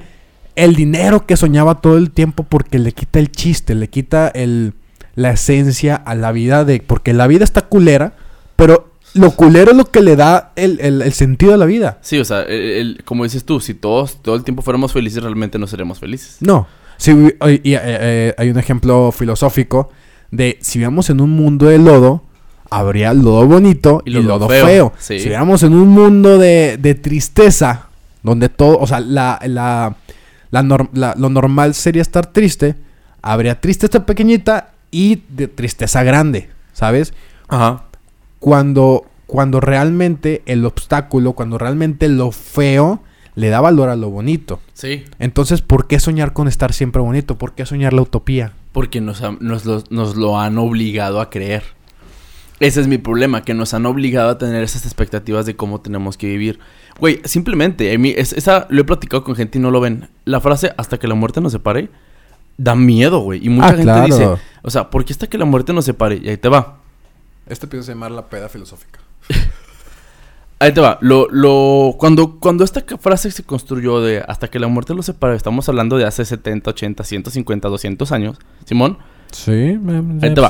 [0.56, 4.74] el dinero que soñaba todo el tiempo porque le quita el chiste, le quita el,
[5.18, 6.80] la esencia a la vida de...
[6.80, 8.14] Porque la vida está culera,
[8.56, 11.98] pero lo culero es lo que le da el, el- el sentido a la vida.
[12.02, 15.24] Sí, o sea, el- el- como dices tú, si todos todo el tiempo fuéramos felices,
[15.24, 16.38] realmente no seremos felices.
[16.40, 16.68] No.
[16.98, 19.90] Sí, y, y, eh, eh, hay un ejemplo filosófico
[20.32, 22.24] de si vivíamos en un mundo de lodo,
[22.70, 24.66] habría lodo bonito y, Y lodo lodo feo.
[24.68, 24.94] feo.
[25.00, 25.18] Sí.
[25.20, 27.88] Si vivíamos en un mundo de, de tristeza,
[28.22, 29.96] donde todo, o sea, la, la,
[30.52, 32.76] la la- lo normal sería estar triste,
[33.24, 37.14] habría tristeza pequeñita y de tristeza grande, ¿sabes?
[37.48, 37.84] Ajá.
[38.40, 43.02] Cuando, cuando realmente el obstáculo, cuando realmente lo feo
[43.36, 44.60] le da valor a lo bonito.
[44.74, 45.04] Sí.
[45.20, 47.38] Entonces, ¿por qué soñar con estar siempre bonito?
[47.38, 48.54] ¿Por qué soñar la utopía?
[48.72, 51.64] Porque nos, ha- nos, lo, nos lo han obligado a creer.
[52.60, 56.18] Ese es mi problema, que nos han obligado a tener esas expectativas de cómo tenemos
[56.18, 56.58] que vivir.
[57.00, 60.10] Güey, simplemente, a mí, es- esa lo he platicado con gente y no lo ven.
[60.26, 61.90] La frase, hasta que la muerte nos separe,
[62.58, 63.46] da miedo, güey.
[63.46, 64.06] Y mucha Ah, gente claro.
[64.06, 64.28] dice,
[64.64, 66.18] o sea, ¿por qué hasta que la muerte nos separe?
[66.22, 66.78] Y ahí te va.
[67.48, 69.00] Este pienso llamar la peda filosófica.
[70.60, 70.98] Ahí te va.
[71.02, 75.36] Lo, lo, cuando, cuando esta frase se construyó de hasta que la muerte los separe,
[75.36, 78.98] estamos hablando de hace 70, 80, 150, 200 años, Simón.
[79.32, 79.52] Sí,
[80.22, 80.50] Ahí te va.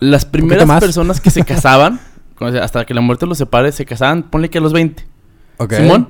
[0.00, 0.80] Las primeras más.
[0.80, 2.00] personas que se casaban,
[2.38, 5.04] cuando se- hasta que la muerte los separe, se casaban, ponle que a los 20.
[5.58, 5.74] Ok.
[5.74, 6.08] Simón,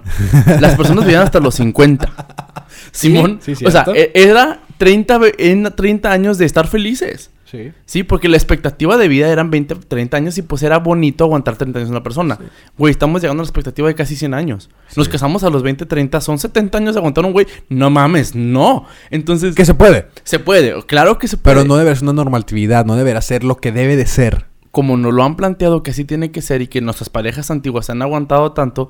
[0.61, 2.12] las personas vivían hasta los 50.
[2.92, 7.31] Simón, sí, o sea, e- era 30, ve- en 30 años de estar felices.
[7.45, 7.71] Sí.
[7.85, 11.55] Sí, porque la expectativa de vida eran 20, 30 años y pues era bonito aguantar
[11.57, 12.38] 30 años una persona.
[12.79, 14.71] Güey, estamos llegando a la expectativa de casi 100 años.
[14.97, 17.47] Nos casamos a los 20, 30, son 70 años de aguantar un güey.
[17.68, 18.87] No mames, no.
[19.11, 20.07] Entonces, Que se puede.
[20.25, 21.55] se puede, claro que se puede.
[21.57, 24.47] Pero no debe ser una normatividad, no deberá ser lo que debe de ser.
[24.73, 27.90] como nos lo han planteado que así tiene que ser y que nuestras parejas antiguas
[27.90, 28.88] han aguantado tanto,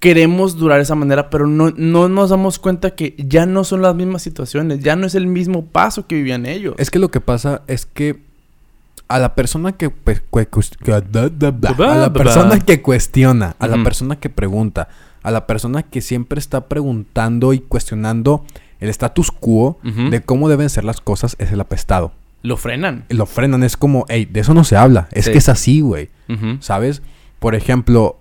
[0.00, 3.82] queremos durar de esa manera, pero no, no nos damos cuenta que ya no son
[3.82, 6.74] las mismas situaciones, ya no es el mismo paso que vivían ellos.
[6.78, 8.20] Es que lo que pasa es que
[9.08, 13.56] a la persona que, cue- cues- que- da- da- da- a la persona que cuestiona,
[13.58, 14.88] a la persona que pregunta,
[15.22, 18.44] a la persona que siempre está preguntando y cuestionando
[18.80, 22.12] el status quo de cómo deben ser las cosas es el apestado.
[22.42, 23.04] Lo frenan.
[23.08, 25.32] Lo frenan, es como, hey, de eso no se habla, es Sí.
[25.32, 26.08] que es así, güey.
[26.60, 27.02] ¿Sabes?
[27.40, 28.16] Por ejemplo,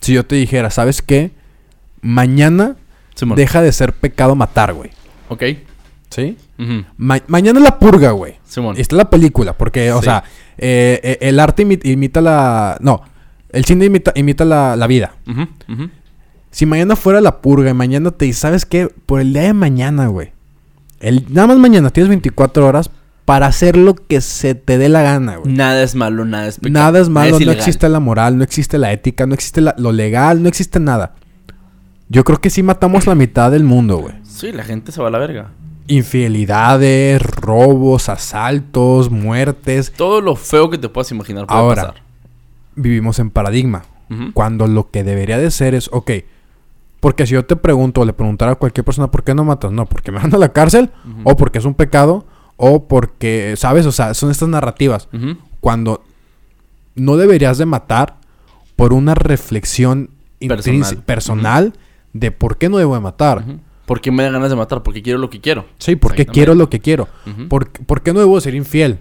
[0.00, 1.30] si yo te dijera, ¿sabes qué?
[2.02, 2.76] Mañana
[3.14, 3.36] Simón.
[3.36, 4.90] deja de ser pecado matar, güey.
[5.28, 5.42] Ok.
[6.10, 6.36] ¿Sí?
[6.96, 8.34] Ma- mañana es la purga, güey.
[8.44, 8.76] Simón.
[8.78, 10.04] Esta es la película, porque, o Sí.
[10.04, 10.24] sea,
[10.58, 12.76] eh, eh, el arte imi- imita la...
[12.80, 13.02] No,
[13.50, 15.14] el cine imita, imita la, la vida.
[16.50, 18.88] Si mañana fuera la purga y mañana te ¿sabes qué?
[19.06, 20.32] Por el día de mañana, güey.
[21.00, 22.90] El, nada más mañana tienes 24 horas
[23.24, 25.52] para hacer lo que se te dé la gana, güey.
[25.54, 26.72] Nada es malo, nada es pecado.
[26.72, 27.56] Nada es malo, no ilegal.
[27.56, 31.14] existe la moral, no existe la ética, no existe la- lo legal, no existe nada.
[32.10, 34.14] Yo creo que sí matamos la mitad del mundo, güey.
[34.24, 35.50] Sí, la gente se va a la verga.
[35.86, 39.92] Infidelidades, robos, asaltos, muertes.
[39.96, 41.82] Todo lo feo que te puedas imaginar puede Ahora.
[41.88, 42.02] pasar.
[42.76, 43.84] Vivimos en paradigma.
[44.32, 46.10] Cuando lo que debería de ser es, ok,
[47.00, 49.72] porque si yo te pregunto o le preguntara a cualquier persona, ¿por qué no matas?
[49.72, 50.90] No, porque me van a la cárcel,
[51.24, 52.24] o porque es un pecado,
[52.56, 53.86] o porque, ¿sabes?
[53.86, 55.08] O sea, son estas narrativas.
[55.60, 56.04] Cuando
[56.94, 58.16] no deberías de matar
[58.76, 60.10] por una reflexión
[61.06, 61.72] Personal.
[62.12, 63.38] de por qué no debo de matar.
[63.46, 63.58] Ujú.
[63.86, 64.82] ¿Por qué me da ganas de matar?
[64.82, 65.66] Porque quiero lo que quiero.
[65.78, 67.06] Sí, porque quiero lo que quiero.
[67.48, 68.98] ¿Por, por qué no debo de ser infiel?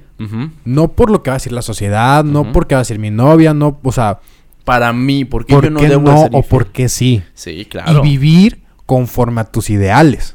[0.66, 3.10] No por lo que va a decir la sociedad, no porque va a decir mi
[3.12, 4.20] novia, no, o sea,
[4.66, 6.50] Para mí, ¿por qué ¿por yo no qué debo de ser o infiel?
[6.50, 7.22] por qué sí?
[7.34, 8.00] Sí, claro.
[8.00, 10.34] Y vivir conforme a tus ideales.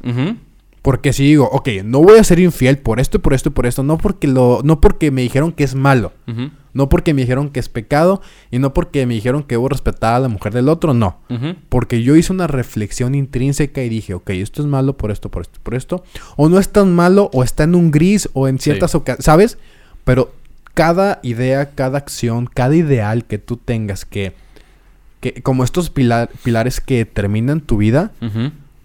[0.81, 3.51] Porque si digo, ok, no voy a ser infiel por esto, y por esto y
[3.51, 6.13] por esto, no porque lo, no porque me dijeron que es malo,
[6.73, 10.13] no porque me dijeron que es pecado y no porque me dijeron que debo respetar
[10.13, 11.17] a la mujer del otro, no.
[11.67, 15.41] Porque yo hice una reflexión intrínseca y dije, ok, esto es malo por esto, por
[15.41, 16.03] esto, por esto.
[16.37, 19.57] O no es tan malo, o está en un gris, o en ciertas ocasiones, ¿sabes?
[20.05, 20.31] Pero
[20.75, 24.33] cada idea, cada acción, cada ideal que tú tengas que,
[25.19, 28.11] que como estos pilar- pilares que terminan tu vida.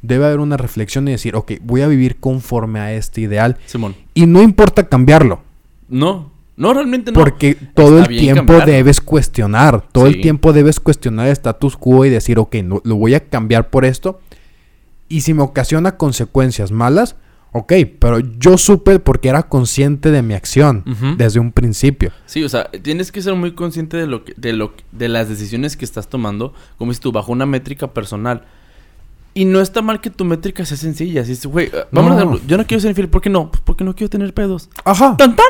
[0.06, 3.56] Debe haber una reflexión y decir, ok, voy a vivir conforme a este ideal.
[3.66, 3.94] Simón.
[4.14, 5.42] Y no importa cambiarlo,
[5.88, 6.32] No.
[6.56, 7.18] No, realmente no.
[7.18, 10.14] porque todo Está el tiempo debes cuestionar, todo Sí.
[10.14, 13.70] el tiempo debes cuestionar el status quo y decir, ok, no, lo voy a cambiar
[13.70, 14.20] por esto.
[15.08, 17.16] Y si me ocasiona consecuencias malas,
[17.50, 20.84] ok, pero yo supe porque era consciente de mi acción
[21.18, 22.12] desde un principio.
[22.26, 25.28] Sí, o sea, tienes que ser muy consciente de lo que, de lo de las
[25.28, 28.44] decisiones que estás tomando, como dices tú, bajo una métrica personal.
[29.34, 31.22] Y no está mal que tu métrica sea sencilla.
[31.22, 32.16] Dices, güey, eh, vamos No.
[32.16, 32.40] a hacerlo.
[32.46, 33.08] Yo no quiero ser infiel.
[33.08, 33.50] ¿Por qué no?
[33.50, 34.70] Pues porque no quiero tener pedos.
[34.84, 35.16] Ajá.
[35.16, 35.46] ¡Tan, tan!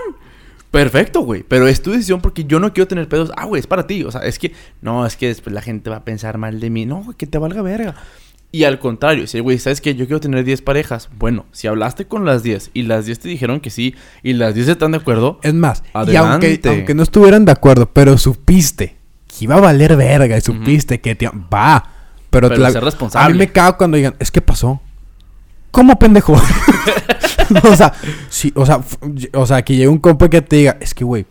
[0.71, 1.45] Perfecto, güey.
[1.47, 3.31] Pero es tu decisión porque yo no quiero tener pedos.
[3.37, 4.03] Ah, güey, es para ti.
[4.05, 4.53] O sea, es que...
[4.81, 6.87] No, es que después la gente va a pensar mal de mí.
[6.87, 7.95] No, güey, que te valga verga.
[8.51, 9.95] Y al contrario, si, güey, ¿sabes qué?
[9.95, 11.11] Yo quiero tener 10 parejas.
[11.19, 14.55] Bueno, si hablaste con las 10 y las 10 te dijeron que sí y las
[14.55, 15.41] 10 están de acuerdo...
[15.43, 16.47] Es más, y Adelante.
[16.47, 21.01] aunque, aunque no estuvieran de acuerdo, pero supiste que iba a valer verga y supiste
[21.01, 21.29] que te...
[21.53, 21.91] Va.
[22.35, 23.33] Pero, Pero te ser A responsable.
[23.33, 24.81] mí me cago cuando digan, es que pasó.
[25.71, 26.35] ¿Cómo pendejo?
[27.65, 27.93] o sea,
[28.29, 28.81] sí, o sea,
[29.35, 31.27] o sea, que llegue un compa que te diga, es que, güey,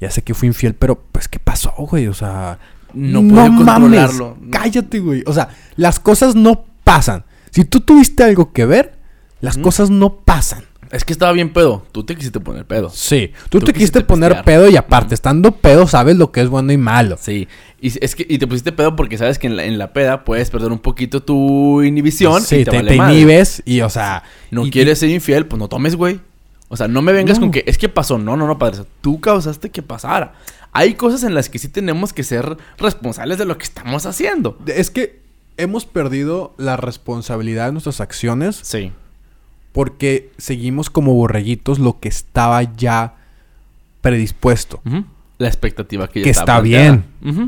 [0.00, 2.06] ya sé que fui infiel, pero pues, ¿qué pasó, güey?
[2.08, 2.58] O sea,
[2.92, 4.36] No puedo controlarlo.
[4.36, 5.22] mames, cállate, güey.
[5.26, 7.24] O sea, las cosas no pasan.
[7.50, 8.98] Si tú tuviste algo que ver,
[9.40, 10.64] las cosas no pasan.
[10.92, 11.84] Es que estaba bien pedo.
[11.90, 12.90] Tú te quisiste poner pedo.
[12.90, 14.44] Sí, tú, Tú te quisiste quisiste poner pistear.
[14.44, 17.16] pedo y aparte, estando pedo, sabes lo que es bueno y malo.
[17.18, 17.48] Sí.
[17.80, 20.24] Y es que y te pusiste pedo porque sabes que en la, en la peda
[20.24, 23.14] puedes perder un poquito tu inhibición Sí, y te, te, vale te madre.
[23.14, 24.22] inhibes y, o sea...
[24.50, 26.20] No y- quieres ser infiel, pues no tomes, güey.
[26.68, 27.44] O sea, no me vengas No.
[27.46, 28.18] con que es que pasó.
[28.18, 28.82] No, no, no, padre.
[29.00, 30.34] Tú causaste que pasara.
[30.72, 34.58] Hay cosas en las que sí tenemos que ser responsables de lo que estamos haciendo.
[34.66, 35.20] Es que
[35.56, 38.92] hemos perdido la responsabilidad de nuestras acciones Sí.
[39.72, 43.14] Porque seguimos como borreguitos lo que estaba ya
[44.00, 44.80] predispuesto.
[45.38, 47.04] La expectativa que ya Que está bien.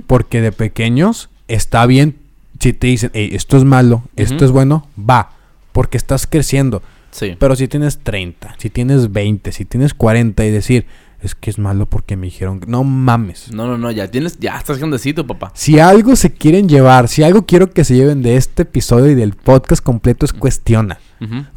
[0.06, 2.16] Porque de pequeños está bien
[2.60, 5.32] si te dicen, hey, esto es malo, esto es bueno, va.
[5.72, 6.82] Porque estás creciendo.
[7.10, 7.36] Sí.
[7.38, 10.86] Pero si tienes 30, si tienes 20, si tienes 40 y decir,
[11.26, 12.66] es que es malo porque me dijeron, que-".
[12.66, 13.52] no mames.
[13.52, 15.50] No, no, no, ya tienes, ya estás grandecito, papá.
[15.54, 19.14] Si algo se quieren llevar, si algo quiero que se lleven de este episodio y
[19.14, 20.98] del podcast completo es cuestiona.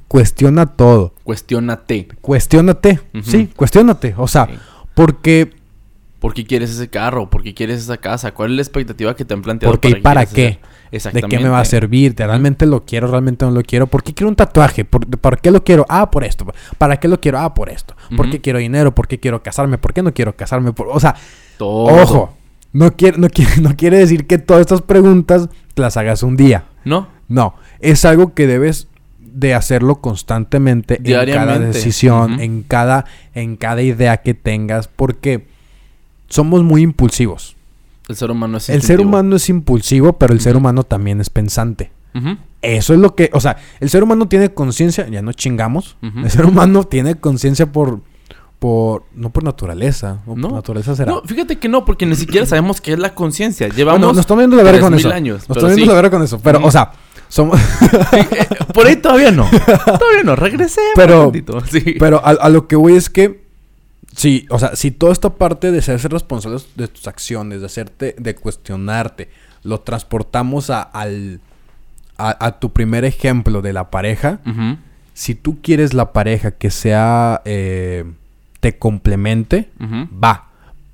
[0.07, 1.13] Cuestiona todo.
[1.23, 2.07] Cuestiónate.
[2.21, 3.01] Cuestiónate.
[3.23, 4.15] Sí, cuestiónate.
[4.17, 4.53] O sea, Sí.
[4.93, 5.51] porque,
[6.19, 7.29] ¿Por qué quieres ese carro?
[7.29, 8.33] ¿Por qué quieres esa casa?
[8.33, 9.71] ¿Cuál es la expectativa que te han planteado?
[9.71, 10.59] ¿Por qué y para qué?
[10.91, 12.15] ¿de qué me va a servir?
[12.15, 13.07] ¿De ¿Realmente lo quiero?
[13.07, 13.87] ¿Realmente no lo quiero?
[13.87, 14.85] ¿Por qué quiero un tatuaje?
[14.85, 15.85] ¿Por, ¿Por qué lo quiero?
[15.89, 16.45] Ah, por esto.
[16.77, 17.39] ¿Para qué lo quiero?
[17.39, 17.95] Ah, por esto.
[18.15, 18.95] ¿Por qué quiero dinero?
[18.95, 19.77] ¿Por qué quiero casarme?
[19.77, 20.73] ¿Por qué no quiero casarme?
[20.73, 21.15] Por- o sea,
[21.57, 21.85] Todo.
[21.85, 22.37] ojo.
[22.73, 26.35] No quiere, no, quiere, no quiere decir que todas estas preguntas te las hagas un
[26.35, 26.65] día.
[26.83, 27.07] ¿No?
[27.27, 28.87] No, es algo que debes
[29.19, 35.45] de hacerlo constantemente en cada decisión, en cada en cada idea que tengas, porque
[36.27, 37.55] somos muy impulsivos.
[38.07, 41.29] El ser humano es El ser humano es impulsivo, pero el ser humano también es
[41.29, 41.91] pensante.
[42.63, 45.97] Eso es lo que, o sea, el ser humano tiene conciencia, ya no chingamos.
[46.01, 48.01] El ser humano tiene conciencia por
[48.59, 50.47] por no por naturaleza, no, No.
[50.47, 51.11] por naturaleza será.
[51.11, 53.67] No, fíjate que no, porque ni siquiera sabemos qué es la conciencia.
[53.69, 55.15] Llevamos Bueno, nos estamos viendo la verga con 3000 eso.
[55.15, 55.95] años, nos estamos viendo sí.
[55.95, 56.91] la verga con eso, pero o sea,
[57.29, 57.59] somos
[58.13, 59.47] Eh, Por ahí todavía no.
[59.85, 60.35] Todavía no.
[60.35, 61.31] Regresemos Pero-.
[61.69, 61.95] Sí.
[61.99, 63.45] Pero a, a lo que voy es que
[64.17, 68.15] sí, o sea, si toda esta parte de ser responsable de tus acciones, de hacerte,
[68.17, 69.29] de cuestionarte,
[69.63, 71.39] lo transportamos a, al
[72.17, 74.39] a, a tu primer ejemplo de la pareja,
[75.13, 78.03] si tú quieres la pareja que sea eh,
[78.59, 79.69] te complemente,
[80.23, 80.45] va.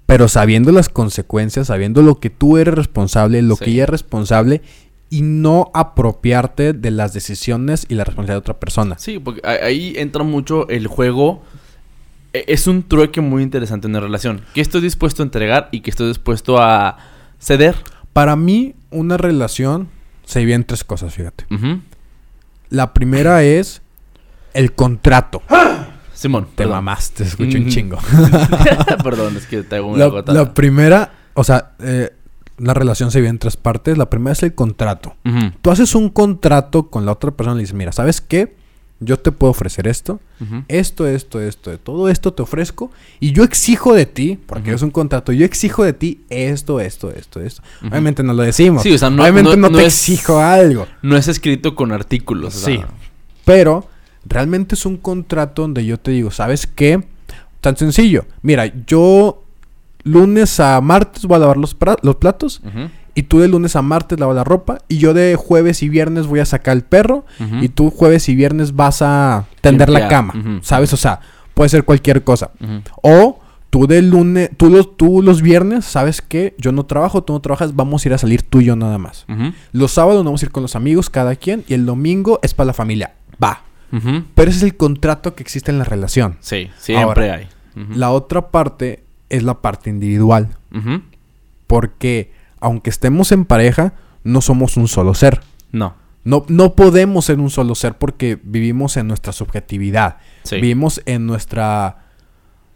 [0.05, 3.65] Pero sabiendo las consecuencias, sabiendo lo que tú eres responsable, lo Sí.
[3.65, 4.61] que ella es responsable,
[5.09, 8.97] y no apropiarte de las decisiones y la responsabilidad de otra persona.
[8.97, 11.41] Sí, porque ahí entra mucho el juego.
[12.33, 14.41] E- Es un trueque muy interesante en una relación.
[14.53, 16.97] ¿Qué estoy dispuesto a entregar y qué estoy dispuesto a
[17.39, 17.75] ceder?
[18.11, 19.89] Para mí, una relación
[20.25, 21.45] se divide en tres cosas, fíjate.
[22.69, 23.81] La primera es
[24.53, 25.41] el contrato.
[26.13, 26.45] Simón.
[26.45, 26.73] Te perdón.
[26.75, 27.97] mamaste, escuché un chingo.
[29.03, 30.33] perdón, es que te hago una La, gota.
[30.33, 32.11] la primera, o sea, eh,
[32.59, 33.97] la relación se divide en tres partes.
[33.97, 35.15] La primera es el contrato.
[35.61, 38.55] Tú haces un contrato con la otra persona y le dices, mira, ¿sabes qué?
[39.05, 40.19] Yo te puedo ofrecer esto,
[40.67, 44.91] esto, esto, esto, todo esto te ofrezco y yo exijo de ti, porque es un
[44.91, 47.61] contrato, yo exijo de ti esto, esto, esto, esto.
[47.87, 48.83] Obviamente no lo decimos.
[48.83, 50.87] Sí, o sea, no- Obviamente no- no, no te es- exijo algo.
[51.01, 52.55] No es escrito con artículos.
[52.55, 52.81] o sea, Sí.
[53.45, 53.87] Pero
[54.25, 57.03] realmente es un contrato donde yo te digo, ¿sabes qué?
[57.61, 58.25] Tan sencillo.
[58.41, 59.43] Mira, yo
[60.03, 62.61] lunes a martes voy a lavar los, los platos.
[63.15, 66.27] Y tú de lunes a martes lavas la ropa y yo de jueves y viernes
[66.27, 67.25] voy a sacar el perro
[67.61, 70.33] y tú jueves y viernes vas a tender la cama.
[70.61, 70.93] ¿sabes?
[70.93, 71.19] O sea,
[71.53, 72.51] puede ser cualquier cosa.
[73.01, 76.55] O tú de lunes, tú los, tú los viernes, ¿sabes qué?
[76.59, 78.97] Yo no trabajo, tú no trabajas, vamos a ir a salir tú y yo nada
[78.97, 79.25] más.
[79.71, 82.53] Los sábados nos vamos a ir con los amigos, cada quien, y el domingo es
[82.53, 83.13] para la familia.
[83.43, 83.63] Va.
[84.35, 86.37] Pero ese es el contrato que existe en la relación.
[86.39, 87.47] Sí, siempre Ahora, hay.
[87.95, 90.49] La otra parte es la parte individual.
[91.67, 92.31] Porque
[92.63, 95.41] aunque estemos en pareja, no somos un solo ser.
[95.71, 95.95] No.
[96.23, 100.17] No, no podemos ser un solo ser porque vivimos en nuestra subjetividad.
[100.43, 100.55] Sí.
[100.55, 101.99] Vivimos en nuestra.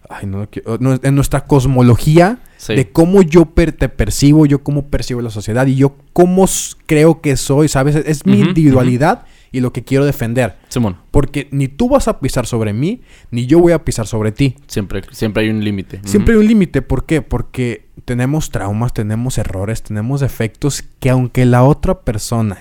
[0.10, 2.76] ay, no lo quiero- no, en nuestra cosmología Sí.
[2.76, 6.45] de cómo yo per- te percibo, yo cómo percibo la sociedad y yo cómo
[6.86, 7.95] creo que soy, ¿sabes?
[7.95, 10.58] Es mi individualidad y lo que quiero defender.
[10.70, 14.32] Simón, Porque ni tú vas a pisar sobre mí, ni yo voy a pisar sobre
[14.32, 14.56] ti.
[14.68, 16.02] siempre, siempre hay un límite.
[16.04, 16.82] Siempre hay un límite.
[16.82, 17.22] ¿Por qué?
[17.22, 22.60] Porque tenemos traumas, tenemos errores, tenemos defectos que aunque la otra persona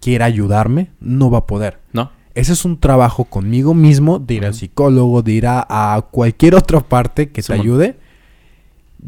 [0.00, 1.78] quiera ayudarme, no va a poder.
[1.92, 2.10] ¿No?
[2.34, 6.54] Ese es un trabajo conmigo mismo, de ir al psicólogo, de ir a, a cualquier
[6.54, 7.98] otra parte que te ayude,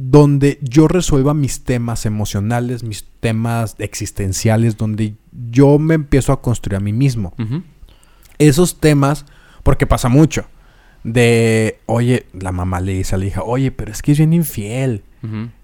[0.01, 5.15] donde yo resuelva mis temas emocionales, mis temas existenciales, donde
[5.51, 7.35] yo me empiezo a construir a mí mismo.
[8.39, 9.27] Esos temas,
[9.65, 10.45] porque pasa mucho,
[11.03, 14.33] de, oye, la mamá le dice a la hija, oye, pero es que es bien
[14.33, 15.03] infiel,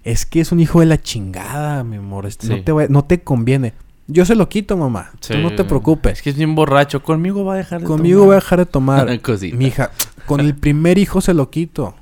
[0.03, 3.05] es que es un hijo de la chingada, mi amor, este, no, te va- no
[3.05, 3.73] te conviene.
[4.07, 6.13] Yo se lo quito, mamá, tú no te preocupes.
[6.13, 7.01] Es que es bien borracho.
[7.01, 8.27] Conmigo va a dejar de Conmigo tomar.
[8.27, 9.07] voy a dejar de tomar.
[9.53, 9.91] Mi hija,
[10.25, 11.95] con el primer hijo se lo quito.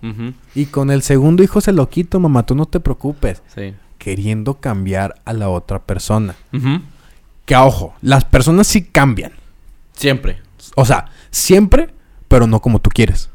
[0.56, 2.46] Y con el segundo hijo se lo quito, mamá.
[2.46, 3.42] Tú no te preocupes.
[3.54, 3.74] Sí.
[3.98, 6.36] Queriendo cambiar a la otra persona.
[6.52, 6.82] Ujú.
[7.46, 9.34] Que ojo, las personas sí cambian.
[9.94, 10.42] Siempre.
[10.76, 11.94] O sea, siempre,
[12.28, 13.30] pero no como tú quieres.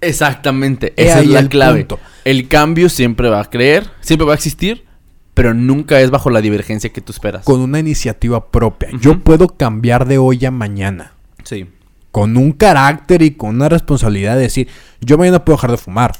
[0.00, 0.92] Exactamente.
[0.96, 1.80] Esa es la el clave.
[1.80, 1.98] punto.
[2.24, 4.84] El cambio siempre va a creer, siempre va a existir,
[5.34, 7.44] pero nunca es bajo la divergencia que tú esperas.
[7.44, 8.90] Con una iniciativa propia.
[9.00, 11.12] Yo puedo cambiar de hoy a mañana.
[11.42, 11.66] Sí.
[12.14, 14.68] Con un carácter y con una responsabilidad de decir,
[15.00, 16.12] yo mañana puedo dejar de fumar.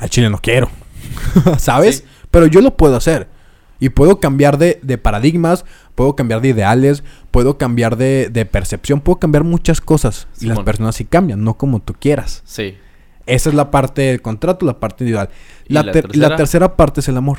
[0.00, 0.68] Al chile no quiero.
[1.58, 1.98] ¿Sabes?
[1.98, 2.04] Sí.
[2.32, 3.28] Pero yo lo puedo hacer.
[3.78, 9.00] Y puedo cambiar de, de paradigmas, puedo cambiar de ideales, puedo cambiar de, de percepción,
[9.00, 10.26] puedo cambiar muchas cosas.
[10.40, 12.42] y las personas sí cambian, no como tú quieras.
[12.44, 12.76] Sí.
[13.26, 15.28] Esa es la parte del contrato, la parte individual.
[15.68, 16.28] ¿Y La, la ter- tercera?
[16.28, 17.38] la tercera parte es el amor.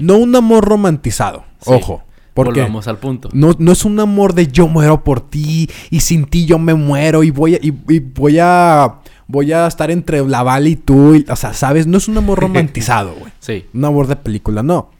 [0.00, 1.70] No un amor romantizado, Sí.
[1.72, 2.02] ojo.
[2.36, 3.30] Porque Volvamos al punto.
[3.32, 6.74] no, no es un amor de yo muero por ti y sin ti yo me
[6.74, 8.96] muero y voy a, y, y voy a
[9.26, 11.14] voy a estar entre la Val y tú.
[11.16, 11.86] y- o sea, ¿sabes?
[11.88, 13.32] No es un amor romantizado, güey.
[13.40, 13.64] Sí.
[13.74, 14.90] Un amor de película, no.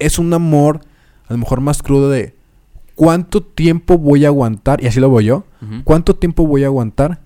[0.00, 0.80] Es un amor
[1.28, 2.34] a lo mejor más crudo de
[2.94, 5.44] cuánto tiempo voy a aguantar, y así lo voy yo,
[5.84, 7.20] cuánto tiempo voy a aguantar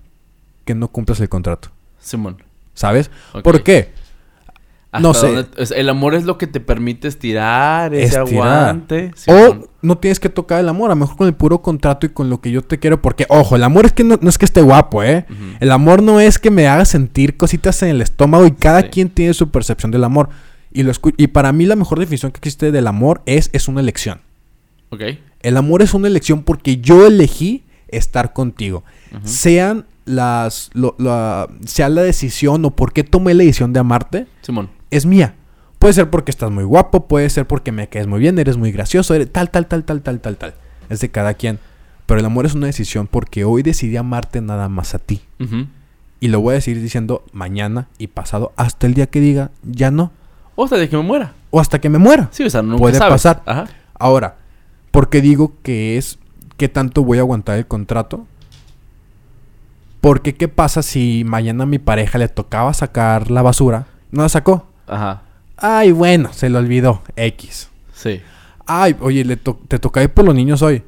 [0.65, 1.69] que no cumplas el contrato.
[1.99, 2.37] Simón.
[2.73, 3.09] ¿Sabes?
[3.43, 3.91] ¿Por qué?
[4.91, 5.27] ¿Hasta No sé.
[5.27, 8.47] dónde- el amor es lo que te permite estirar, ese Estirar.
[8.47, 9.11] aguante.
[9.27, 12.09] O no tienes que tocar el amor, a lo mejor con el puro contrato y
[12.09, 13.01] con lo que yo te quiero.
[13.01, 15.25] Porque, ojo, el amor es que no, no es que esté guapo, ¿eh?
[15.59, 18.87] El amor no es que me haga sentir cositas en el estómago y cada Sí.
[18.91, 20.29] quien tiene su percepción del amor.
[20.71, 23.81] Y, lo y para mí la mejor definición que existe del amor es, es una
[23.81, 24.21] elección.
[24.89, 25.01] Ok.
[25.41, 28.83] El amor es una elección porque yo elegí estar contigo.
[29.23, 30.69] Sean las...
[30.73, 34.69] lo- la- sea la decisión o por qué tomé la decisión de amarte, Simón.
[34.91, 35.35] Es mía.
[35.79, 38.71] Puede ser porque estás muy guapo, puede ser porque me caes muy bien, eres muy
[38.71, 40.53] gracioso, eres tal, tal, tal, tal, tal, tal, tal.
[40.89, 41.59] Es de cada quien.
[42.05, 45.21] Pero el amor es una decisión porque hoy decidí amarte nada más a ti.
[46.19, 49.91] Y lo voy a seguir diciendo mañana y pasado hasta el día que diga ya
[49.91, 50.11] no.
[50.55, 51.33] O de que me muera.
[51.51, 52.29] O hasta que me muera.
[52.31, 53.13] Sí, o sea, nunca Puede sabes.
[53.13, 53.43] pasar.
[53.45, 53.67] Ajá.
[53.99, 54.37] Ahora,
[54.91, 56.17] ¿por qué digo que es
[56.55, 58.25] qué tanto voy a aguantar el contrato?
[60.01, 64.29] Porque qué pasa si mañana a mi pareja le tocaba sacar la basura, no la
[64.29, 64.66] sacó.
[64.87, 65.21] Ajá.
[65.57, 67.01] Ay, bueno, se le olvidó.
[67.15, 67.69] X.
[67.93, 68.21] Sí.
[68.65, 70.83] Ay, oye, le to- te toca ir por los niños hoy.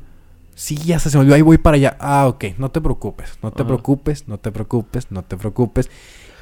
[0.55, 1.95] Sí, ya se, se me olvidó, ahí voy para allá.
[1.99, 3.67] Ah, ok, no te preocupes, no te Ajá.
[3.67, 5.89] preocupes, no te preocupes, no te preocupes.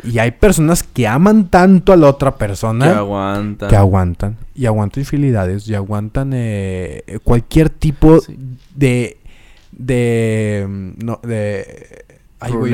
[0.04, 3.68] Y hay personas que aman tanto a la otra Que persona aguanta.
[3.68, 4.38] que aguantan.
[4.56, 8.38] Y aguantan infidelidades, y aguantan eh, cualquier tipo Sí.
[8.76, 9.18] de...
[9.72, 10.66] De...
[10.68, 12.06] mm, No, de...
[12.40, 12.74] ay, güey,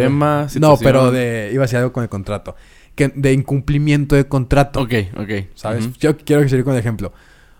[0.60, 1.50] No, pero de...
[1.54, 2.56] Iba a decir algo con el contrato.
[2.96, 4.82] Que, de incumplimiento de contrato.
[4.82, 5.30] Ok, ok.
[5.56, 5.86] ¿Sabes?
[5.88, 5.96] Ujú.
[6.00, 7.12] Yo quiero seguir con el ejemplo.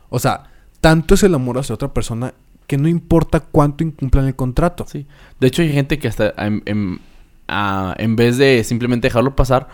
[0.10, 0.44] O sea,
[0.80, 2.34] tanto es el amor hacia otra persona
[2.68, 4.86] que no importa cuánto incumplan el contrato.
[4.88, 5.06] Sí.
[5.40, 7.00] De hecho, hay gente que hasta en, en-
[7.48, 9.68] ah, en vez de simplemente dejarlo pasar,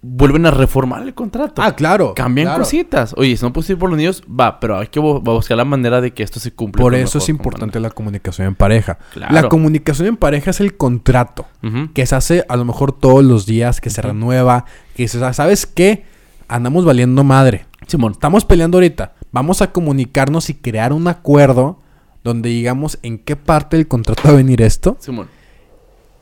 [0.00, 1.60] vuelven a reformar el contrato.
[1.62, 2.14] Ah, claro.
[2.14, 2.62] Cambian claro.
[2.62, 3.14] cositas.
[3.16, 6.00] Oye, si no puedes ir por los niños, va, pero hay que buscar la manera
[6.00, 6.82] de que esto se cumpla.
[6.82, 8.98] Por eso es importante la comunicación en pareja.
[9.12, 9.34] Claro.
[9.34, 11.46] La comunicación en pareja es el contrato
[11.94, 15.66] que se hace a lo mejor todos los días, que se renueva, que se ¿sabes
[15.66, 16.04] qué?
[16.46, 17.66] Andamos valiendo madre.
[17.86, 18.12] Simón.
[18.12, 19.14] Estamos peleando ahorita.
[19.32, 21.80] Vamos a comunicarnos y crear un acuerdo
[22.24, 25.28] donde digamos en qué parte del contrato va a venir esto, Simón.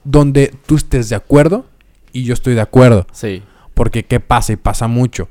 [0.05, 1.67] donde tú estés de acuerdo
[2.13, 3.07] y yo estoy de acuerdo.
[3.13, 3.43] Sí,
[3.77, 5.29] Porque qué pasa y pasa mucho.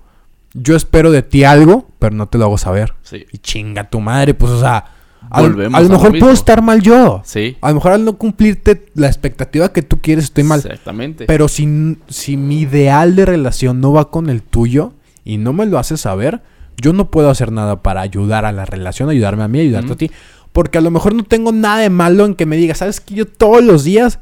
[0.53, 2.93] Yo espero de ti algo, pero no te lo hago saber.
[3.01, 3.25] sí.
[3.31, 4.85] Y chinga tu madre, pues o sea,
[5.31, 6.25] a, Volvemos a lo a lo mejor mismo.
[6.25, 7.23] puedo estar mal yo.
[7.25, 7.57] Sí.
[7.59, 10.59] A lo mejor al no cumplirte la expectativa que tú quieres estoy mal.
[10.59, 11.25] Exactamente.
[11.25, 14.93] Pero si, si mi ideal de relación no va con el tuyo
[15.23, 16.43] y no me lo haces saber,
[16.77, 19.95] yo no puedo hacer nada para ayudar a la relación, ayudarme a mí, ayudarte a
[19.95, 20.11] ti.
[20.53, 23.15] Porque a lo mejor no tengo nada de malo en que me digas, ¿sabes que
[23.15, 24.19] Yo todos los días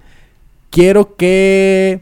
[0.69, 2.01] quiero que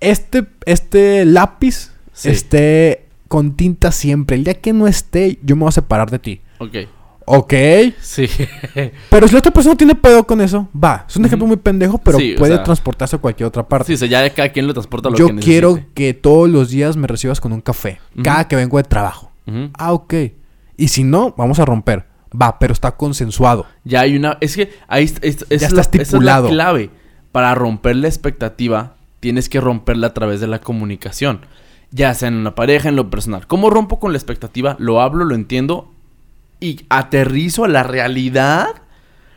[0.00, 2.30] este, este lápiz Sí.
[2.30, 4.36] esté con tinta siempre.
[4.36, 6.40] El día que no esté, yo me voy a separar de ti.
[6.58, 6.74] Ok.
[7.26, 7.52] Ok.
[8.00, 8.26] Sí.
[9.10, 11.04] Pero si la otra persona tiene pedo con eso, va.
[11.08, 13.86] Es un ejemplo muy pendejo, pero Sí, o puede sea- transportarse a cualquier otra parte.
[13.88, 15.52] sí, o sea, ya cada quien lo transporta a lo yo que necesite.
[15.52, 18.00] quiero que todos los días me recibas con un café.
[18.24, 19.30] Cada que vengo de trabajo.
[19.74, 20.14] Ah, ok.
[20.76, 22.06] Y si no, vamos a romper.
[22.30, 23.64] Va, pero está consensuado.
[23.84, 24.36] Ya hay una...
[24.40, 26.48] Es que ahí es, Ya es está la- esa es la estipulado.
[26.48, 26.90] clave.
[27.32, 31.40] Para romper la expectativa, tienes que romperla a través de la comunicación.
[31.90, 33.46] Ya sea en una pareja, en lo personal.
[33.46, 34.76] ¿Cómo rompo con la expectativa?
[34.78, 35.92] Lo hablo, lo entiendo
[36.60, 38.68] y aterrizo a la realidad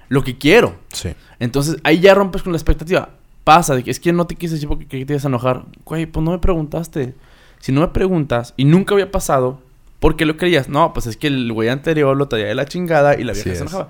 [0.10, 0.76] lo que quiero.
[0.92, 1.10] Sí.
[1.40, 3.10] Entonces ahí ya rompes con la expectativa.
[3.44, 5.66] Pasa, de que es que no te quise decir porque que te ibas a enojar.
[5.86, 7.16] Güey, pues no me preguntaste.
[7.60, 9.62] Si no me preguntas y nunca había pasado,
[10.00, 10.68] ¿por qué lo creías?
[10.68, 13.50] No, pues es que el güey anterior lo traía de la chingada y la vieja
[13.50, 13.72] Así se es.
[13.72, 13.90] enojaba.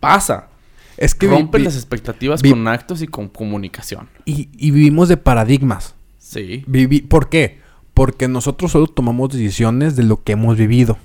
[0.00, 0.48] Pasa.
[0.96, 4.08] Es que vi- Rompe vi- las expectativas vi- con actos y con comunicación.
[4.24, 5.94] y, y vivimos de paradigmas.
[6.18, 6.64] Sí.
[7.08, 7.60] ¿Por qué?
[7.92, 10.98] Porque nosotros solo tomamos decisiones de lo que hemos vivido.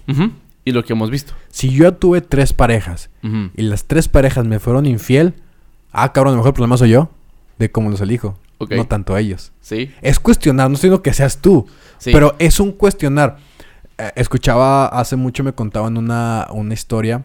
[0.66, 1.34] Y lo que hemos visto.
[1.50, 3.10] Si yo tuve tres parejas
[3.56, 5.34] y las tres parejas me fueron infiel,
[5.92, 7.10] ah, cabrón, a lo mejor el problema soy yo
[7.58, 8.38] de cómo los elijo.
[8.58, 8.72] Ok.
[8.74, 9.52] No tanto ellos.
[9.62, 9.90] Sí.
[10.02, 11.66] Es cuestionar, no estoy diciendo que seas tú,
[11.98, 12.12] Sí.
[12.12, 13.38] pero es un cuestionar.
[13.98, 17.24] Eh, escuchaba hace mucho, me contaban una, una historia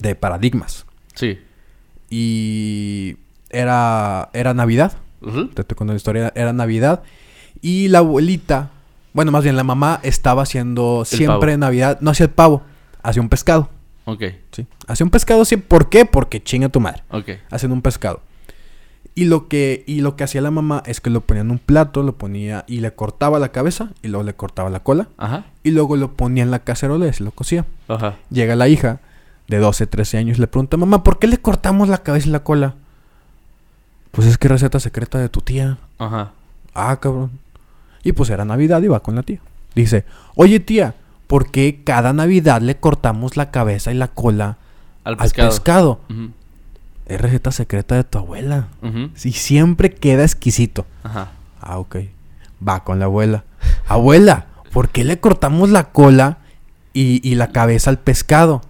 [0.00, 0.86] de paradigmas.
[1.14, 1.38] Sí.
[2.10, 3.16] Y
[3.50, 4.92] era, era Navidad.
[5.20, 6.32] Te estoy contando la historia.
[6.34, 7.02] Era Navidad.
[7.60, 8.70] Y la abuelita,
[9.12, 12.62] bueno, más bien la mamá estaba haciendo siempre en Navidad, no hacía el pavo,
[13.02, 13.68] hacía un pescado.
[14.04, 14.22] Ok.
[14.52, 14.66] ¿sí?
[14.86, 15.68] Hacía un pescado siempre.
[15.68, 16.04] ¿Por qué?
[16.04, 17.02] Porque chinga tu madre.
[17.10, 17.30] Ok.
[17.50, 18.20] Hacen un pescado.
[19.14, 21.58] Y lo que, y lo que hacía la mamá es que lo ponía en un
[21.58, 25.46] plato, lo ponía y le cortaba la cabeza y luego le cortaba la cola Ajá.
[25.64, 27.66] y luego lo ponía en la cacerola y se lo cocía.
[27.88, 28.14] Ajá.
[28.30, 29.00] Llega la hija
[29.48, 32.44] de 12, 13 años le pregunta, mamá, ¿por qué le cortamos la cabeza y la
[32.44, 32.74] cola?
[34.12, 35.78] Pues es que receta secreta de tu tía.
[35.98, 36.32] Ajá.
[36.74, 37.30] Ah, cabrón.
[38.02, 39.40] Y pues era Navidad y va con la tía.
[39.74, 40.94] Dice, oye tía,
[41.26, 44.58] ¿por qué cada Navidad le cortamos la cabeza y la cola
[45.04, 46.00] Al al pescado.
[47.06, 48.68] Es receta secreta de tu abuela.
[48.82, 49.10] Ujú.
[49.24, 50.84] Y siempre queda exquisito.
[51.02, 51.32] Ajá.
[51.60, 51.96] Ah, ok.
[52.66, 53.44] Va con la abuela.
[53.86, 56.38] Abuela, ¿por qué le cortamos la cola
[56.92, 58.62] y, y la cabeza al pescado?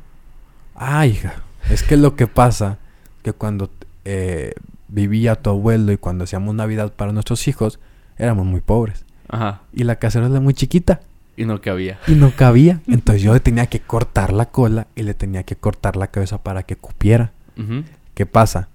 [0.79, 1.35] Ah, hija,
[1.70, 2.79] es que lo que pasa
[3.22, 3.70] que cuando
[4.05, 4.53] eh,
[4.89, 7.79] vivía tu abuelo y cuando hacíamos Navidad para nuestros hijos,
[8.16, 9.05] éramos muy pobres.
[9.29, 9.62] Ajá.
[9.72, 11.01] Y la cacerola era muy chiquita
[11.37, 11.99] Y no cabía.
[12.07, 12.81] y no cabía.
[12.89, 16.39] Entonces yo le tenía que cortar la cola y le tenía que cortar la cabeza
[16.43, 17.33] para que cupiera.
[17.59, 17.85] Ujú.
[18.14, 18.68] ¿Qué pasa?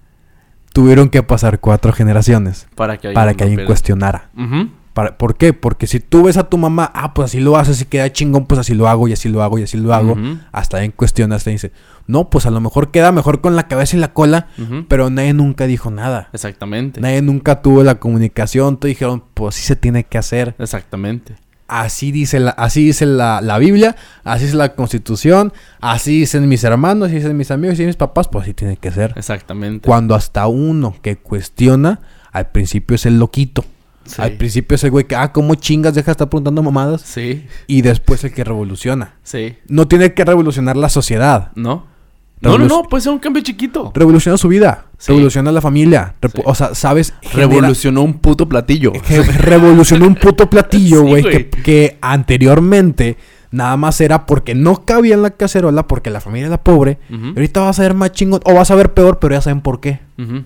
[0.72, 4.30] Tuvieron que pasar cuatro generaciones Para que para que alguien cuestionara.
[4.36, 4.70] Ujú.
[4.94, 5.52] Para- ¿Por qué?
[5.52, 8.46] Porque si tú ves a tu mamá, ah, pues así lo haces y queda chingón,
[8.46, 10.16] pues así lo hago y así lo hago y así lo hago.
[10.52, 11.72] Hasta en cuestionas te dice,
[12.06, 14.46] no, pues a lo mejor queda mejor con la cabeza y la cola,
[14.88, 16.28] pero nadie nunca dijo nada.
[16.32, 17.00] Exactamente.
[17.00, 20.54] Nadie nunca tuvo la comunicación, te dijeron, pues así se tiene que hacer.
[20.58, 21.34] Exactamente.
[21.66, 26.62] Así dice la, así dice la, la Biblia, así es la Constitución, así dicen mis
[26.62, 29.14] hermanos, así dicen mis amigos, así dicen mis papás, pues así tiene que ser.
[29.16, 29.88] Exactamente.
[29.88, 32.00] Cuando hasta uno que cuestiona,
[32.32, 33.64] al principio es el loquito.
[34.06, 34.20] Sí.
[34.22, 37.00] Al principio es el güey que, ah, ¿cómo chingas deja de estar preguntando mamadas?
[37.02, 37.46] Sí.
[37.66, 39.14] Y después el que revoluciona.
[39.22, 39.56] Sí.
[39.68, 41.50] No tiene que revolucionar la sociedad.
[41.54, 41.92] ¿No?
[42.40, 42.82] No, no, no.
[42.82, 43.90] Puede ser un cambio chiquito.
[43.94, 44.86] Revoluciona su vida.
[44.98, 45.12] Sí.
[45.12, 46.14] Revoluciona la familia.
[46.20, 46.42] Repu- Sí.
[46.44, 47.14] O sea, ¿sabes?
[47.22, 48.92] Genera- Revolucionó un puto platillo.
[49.38, 51.22] revolucionó un puto platillo, Sí, güey.
[51.22, 51.50] güey.
[51.50, 53.16] que, que anteriormente
[53.54, 56.98] nada más era porque no cabía en la cacerola, porque la familia era pobre.
[57.08, 58.40] Y ahorita vas a ver más chingón.
[58.44, 60.00] O vas a ver peor, pero ya saben por qué.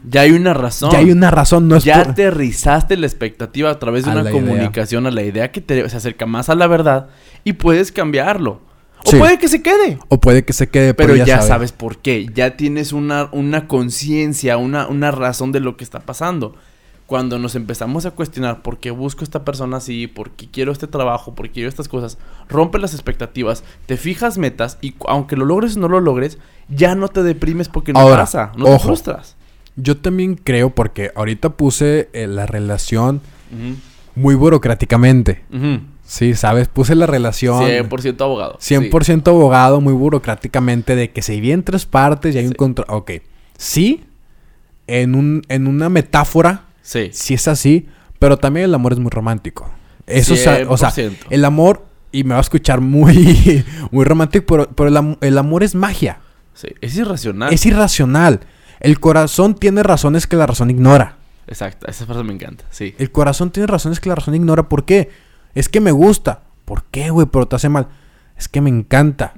[0.09, 0.91] Ya hay una razón.
[0.91, 1.69] Ya hay una razón.
[1.69, 4.33] No es ya por- aterrizaste la expectativa a través de A una idea.
[4.33, 7.09] comunicación a la idea que te se acerca más a la verdad
[7.45, 8.61] y puedes cambiarlo.
[9.05, 9.17] O Sí.
[9.17, 9.99] puede que se quede.
[10.09, 11.49] O puede que se quede, Pero, pero, ya, sabe.
[11.49, 12.27] sabes por qué.
[12.35, 16.57] Ya tienes una, una conciencia, una, una razón de lo que está pasando.
[17.09, 20.73] Cuando nos empezamos a cuestionar por qué busco a esta persona así, por qué quiero
[20.73, 22.19] este trabajo, por qué quiero estas cosas,
[22.51, 26.37] rompe las expectativas, te fijas metas y aunque lo logres o no lo logres,
[26.69, 29.37] ya no te deprimes porque no Ahora, pasa, no te frustras.
[29.77, 33.23] Yo también creo, porque ahorita puse eh, la relación
[34.15, 35.45] muy burocráticamente.
[36.05, 36.69] Sí, ¿sabes?
[36.69, 38.59] Puse la relación 100% abogado.
[38.59, 42.57] 100% abogado, muy burocráticamente, de que se divide en tres partes y hay un Sí.
[42.57, 42.87] control.
[42.91, 43.11] Ok.
[43.57, 44.05] Sí,
[44.87, 47.11] en, un, en una metáfora, Sí.
[47.12, 47.86] sí es así,
[48.18, 49.70] pero también el amor es muy romántico.
[50.07, 51.26] Eso, sa- o sea, 100%.
[51.28, 55.36] el amor, y me va a escuchar muy, muy romántico, pero, pero el, am- el
[55.36, 56.20] amor es magia.
[56.55, 56.68] Sí.
[56.80, 57.53] Es irracional.
[57.53, 58.41] Es irracional.
[58.80, 61.16] El corazón tiene razones que la razón ignora.
[61.47, 62.64] Exacto, esa frase me encanta.
[62.70, 62.95] Sí.
[62.99, 64.68] El corazón tiene razones que la razón ignora.
[64.68, 65.11] ¿Por qué?
[65.55, 66.41] Es que me gusta.
[66.64, 67.26] ¿Por qué, güey?
[67.30, 67.89] Pero te hace mal.
[68.36, 69.34] Es que me encanta.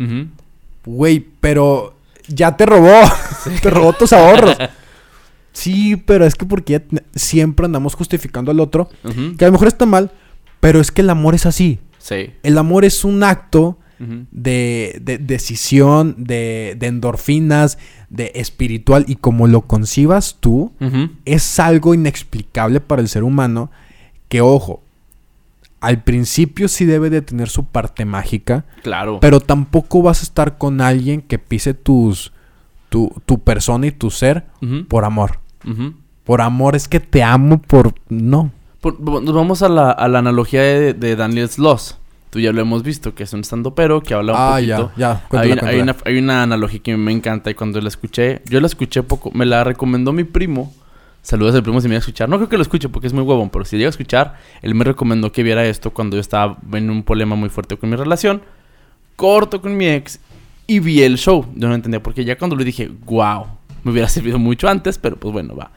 [0.84, 1.96] Güey, pero
[2.28, 3.00] ya te robó.
[3.62, 4.56] te robó tus ahorros.
[5.60, 6.82] Sí, pero es que porque
[7.14, 8.88] siempre andamos justificando al otro.
[9.36, 10.10] Que a lo mejor está mal,
[10.60, 11.78] pero es que el amor es así.
[11.98, 12.30] Sí.
[12.42, 13.76] El amor es un acto
[14.30, 17.76] de, de decisión, de, de endorfinas,
[18.08, 20.72] de espiritual y como lo concibas tú,
[21.26, 23.70] es algo inexplicable para el ser humano
[24.30, 24.82] que, ojo,
[25.80, 29.18] al principio sí debe de tener su parte mágica, Claro.
[29.20, 32.32] pero tampoco vas a estar con alguien que pise tus,
[32.88, 34.44] tu, tu persona y tu ser
[34.88, 35.40] por amor.
[36.24, 37.94] Por amor es que te amo por...
[38.08, 38.50] No.
[38.80, 41.96] Por- nos vamos a la, a la analogía de, de Daniel Sloss.
[42.30, 44.92] Tú ya lo hemos visto, que es un estando pero que habla un ah, poquito.
[44.96, 45.38] ya, ya.
[45.40, 48.60] Hay, una- hay una, hay una analogía que me encanta y cuando la escuché, yo
[48.60, 50.72] la escuché poco, me la recomendó mi primo.
[51.22, 52.28] Saludos al primo si me iba a escuchar.
[52.28, 54.74] No creo que lo escuche porque es muy huevón, pero si llega a escuchar, él
[54.74, 57.96] me recomendó que viera esto cuando yo estaba en un problema muy fuerte con mi
[57.96, 58.40] relación.
[59.16, 60.18] Corto con mi ex
[60.66, 61.44] y vi el show.
[61.56, 63.46] Yo no entendía porque ya cuando lo dije, wow,
[63.84, 65.72] me hubiera servido mucho antes, pero pues bueno, va.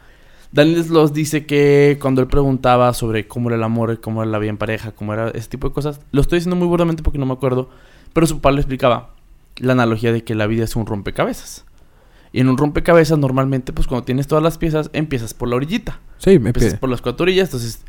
[0.52, 4.38] Daniel Sloss dice que cuando él preguntaba sobre cómo era el amor, cómo era la
[4.38, 7.18] vida en pareja, cómo era ese tipo de cosas, lo estoy diciendo muy burdamente porque
[7.18, 7.70] no me acuerdo,
[8.12, 9.14] pero su papá le explicaba
[9.56, 11.64] la analogía de que la vida es un rompecabezas.
[12.32, 16.00] Y en un rompecabezas normalmente, pues cuando tienes todas las piezas, empiezas por la orillita.
[16.18, 16.80] Sí, me Empiezas pide.
[16.80, 17.84] por las cuatro orillas, entonces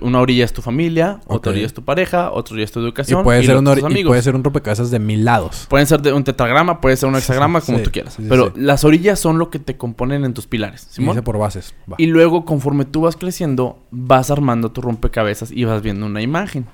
[0.00, 2.84] una orilla es tu familia, otra orilla es tu pareja, otra orilla es tu Y
[2.84, 5.66] educación puede, y ser un puede ser un rompecabezas de mil lados.
[5.68, 8.14] Pueden ser de un tetragrama, puede ser un hexagrama, como Sí, tú quieras.
[8.14, 10.88] sí, Pero las orillas son lo que te componen en tus pilares.
[10.90, 11.14] ¿Simón?
[11.14, 11.74] dice por bases.
[11.90, 11.94] Va.
[11.98, 16.66] Y luego, conforme tú vas creciendo, vas armando tu rompecabezas y vas viendo una imagen.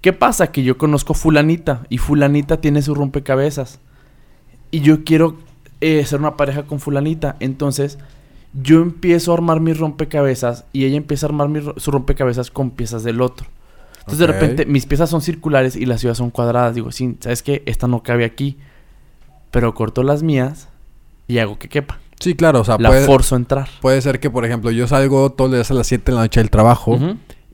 [0.00, 0.50] ¿Qué pasa?
[0.52, 3.80] Que yo conozco fulanita y fulanita tiene su rompecabezas.
[4.70, 5.36] Y yo quiero
[5.80, 7.36] eh, ser una pareja con fulanita.
[7.40, 7.98] Entonces,
[8.52, 12.70] yo empiezo a armar mis rompecabezas y ella empieza a armar mi su rompecabezas con
[12.70, 13.46] piezas del otro.
[13.98, 16.74] Entonces, de repente, mis piezas son circulares y las ciudades son cuadradas.
[16.74, 17.62] Digo, sí, ¿sabes qué?
[17.66, 18.56] Esta no cabe aquí.
[19.50, 20.68] Pero corto las mías
[21.26, 21.98] y hago que quepa.
[22.18, 22.60] Sí, claro.
[22.60, 23.68] O sea, la puede, forzo a entrar.
[23.82, 26.22] puede ser que, por ejemplo, yo salgo todos los días a las 7 de la
[26.22, 26.98] noche del trabajo.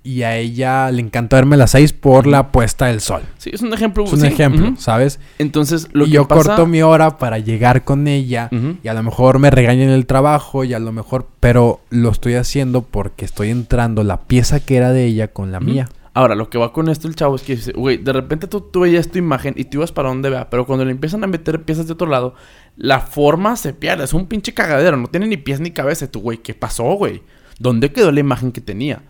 [0.06, 3.22] Y a ella le encanta verme a las 6 por la puesta del sol.
[3.38, 4.04] Sí, es un ejemplo.
[4.04, 4.74] Es un sí, ejemplo.
[4.76, 5.18] ¿sabes?
[5.38, 6.50] Entonces, lo y que yo pasa...
[6.50, 8.50] corto mi hora para llegar con ella
[8.82, 12.34] y a lo mejor me regañan el trabajo y a lo mejor, pero lo estoy
[12.34, 15.88] haciendo porque estoy entrando la pieza que era de ella con la mía.
[16.12, 18.60] Ahora, lo que va con esto el chavo es que dice, güey, de repente tú,
[18.60, 21.26] tú veías tu imagen y tú ibas para donde vea, pero cuando le empiezan a
[21.26, 22.34] meter piezas de otro lado,
[22.76, 26.08] la forma se pierde, es un pinche cagadero, no tiene ni pies ni cabeza.
[26.08, 27.22] Tú, güey, ¿qué pasó, güey?
[27.58, 29.02] ¿Dónde quedó la imagen que tenía?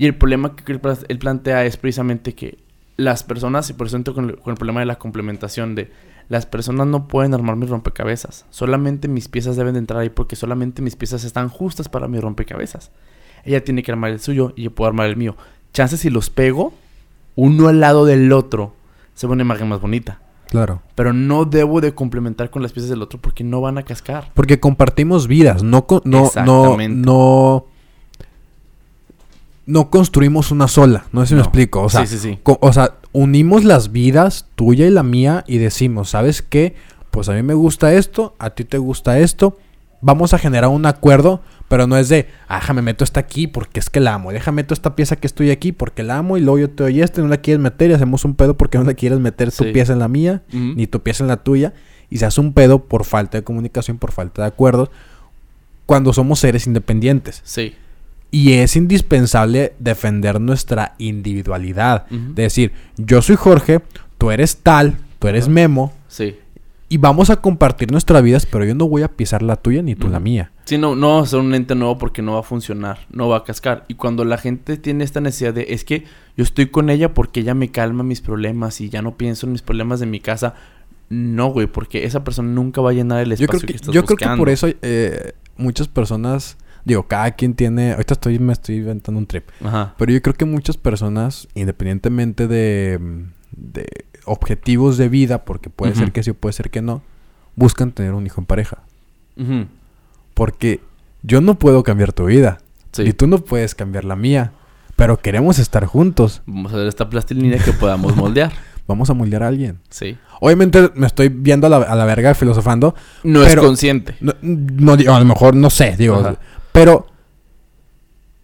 [0.00, 2.58] Y el problema que él, pla- él plantea es precisamente que
[2.96, 5.92] las personas, y por eso entro con el, con el problema de la complementación de
[6.30, 8.46] las personas no pueden armar mis rompecabezas.
[8.48, 12.18] Solamente mis piezas deben de entrar ahí porque solamente mis piezas están justas para mi
[12.18, 12.92] rompecabezas.
[13.44, 15.36] Ella tiene que armar el suyo y yo puedo armar el mío.
[15.74, 16.72] Chances si los pego
[17.36, 18.72] uno al lado del otro,
[19.14, 20.20] se ve una imagen más bonita.
[20.48, 20.82] Claro.
[20.94, 24.30] Pero no debo de complementar con las piezas del otro porque no van a cascar.
[24.34, 27.66] Porque compartimos vidas, no, no, no, no,
[29.70, 32.38] no construimos una sola, no sé si me explico, o sea, sí, sí, sí.
[32.44, 36.74] o sea, unimos las vidas tuya y la mía y decimos, ¿sabes qué?
[37.10, 39.58] Pues a mí me gusta esto, a ti te gusta esto,
[40.00, 43.78] vamos a generar un acuerdo, pero no es de, ah, déjame meto esta aquí porque
[43.78, 46.40] es que la amo, déjame meto esta pieza que estoy aquí porque la amo y
[46.40, 48.76] luego yo te doy esta y no la quieres meter y hacemos un pedo porque
[48.76, 51.74] no la quieres meter tu pieza en la mía ni tu pieza en la tuya
[52.10, 54.90] y se hace un pedo por falta de comunicación, por falta de acuerdos
[55.86, 57.40] cuando somos seres independientes.
[57.44, 57.74] Sí.
[58.30, 62.06] Y es indispensable defender nuestra individualidad.
[62.10, 63.80] De decir, yo soy Jorge,
[64.18, 65.48] tú eres tal, tú eres.
[65.48, 66.36] Memo, Sí.
[66.88, 69.94] y vamos a compartir nuestras vidas, pero yo no voy a pisar la tuya ni
[69.94, 70.50] tú la mía.
[70.64, 73.28] Sí, no, no va a ser un ente nuevo porque no va a funcionar, no
[73.28, 73.84] va a cascar.
[73.88, 76.04] Y cuando la gente tiene esta necesidad de, es que
[76.36, 79.52] yo estoy con ella porque ella me calma mis problemas y ya no pienso en
[79.52, 80.54] mis problemas de mi casa.
[81.08, 83.76] No, güey, porque esa persona nunca va a llenar el Yo espacio creo que, que,
[83.76, 88.38] estás yo creo que por eso eh, muchas personas, digo, cada quien tiene, ahorita estoy,
[88.38, 89.94] me estoy inventando un trip, Ajá.
[89.98, 92.98] pero yo creo que muchas personas, independientemente de,
[93.52, 93.86] de
[94.24, 97.02] objetivos de vida, porque puede ser que sí o puede ser que no,
[97.56, 98.78] buscan tener un hijo en pareja.
[99.36, 99.66] Ujú.
[100.34, 100.80] Porque
[101.22, 102.58] yo no puedo cambiar tu vida.
[102.92, 103.02] Sí.
[103.02, 104.52] Y tú no puedes cambiar la mía.
[104.96, 106.42] Pero queremos estar juntos.
[106.46, 108.52] Vamos a ver esta plastilina que podamos moldear.
[108.86, 109.78] Vamos a moldear a alguien.
[109.88, 110.18] Sí.
[110.40, 112.94] Obviamente me estoy viendo a la, a la verga filosofando.
[113.22, 114.16] No es consciente.
[114.20, 116.16] No, no a lo mejor no sé, digo.
[116.16, 116.38] Ajá.
[116.72, 117.06] Pero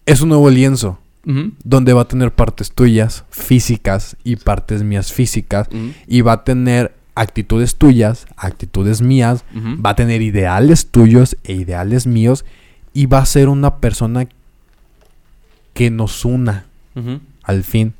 [0.05, 0.99] es un nuevo lienzo.
[1.65, 5.69] Donde va a tener partes tuyas físicas y partes mías físicas.
[6.07, 9.45] Y va a tener actitudes tuyas, actitudes mías.
[9.85, 12.45] Va a tener ideales tuyos e ideales míos.
[12.95, 14.29] Y va a ser una persona
[15.75, 16.67] que nos una
[17.43, 17.95] al fin.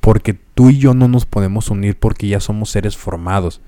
[0.00, 3.60] Porque tú y yo no nos podemos unir porque ya somos seres formados.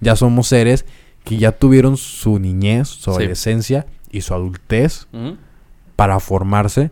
[0.00, 0.84] Ya somos seres
[1.24, 3.86] que ya tuvieron su niñez, su Sí.
[4.12, 5.08] Y su adultez
[5.96, 6.90] para formarse.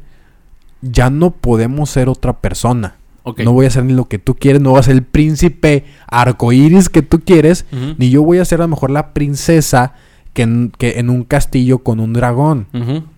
[0.83, 2.97] Ya no podemos ser otra persona.
[3.45, 5.85] No voy a hacer ni lo que tú quieres, no voy a ser el príncipe
[6.09, 7.67] arcoíris que tú quieres,
[7.99, 9.93] ni yo voy a ser a lo mejor la princesa
[10.33, 12.67] que en, que en un castillo con un dragón.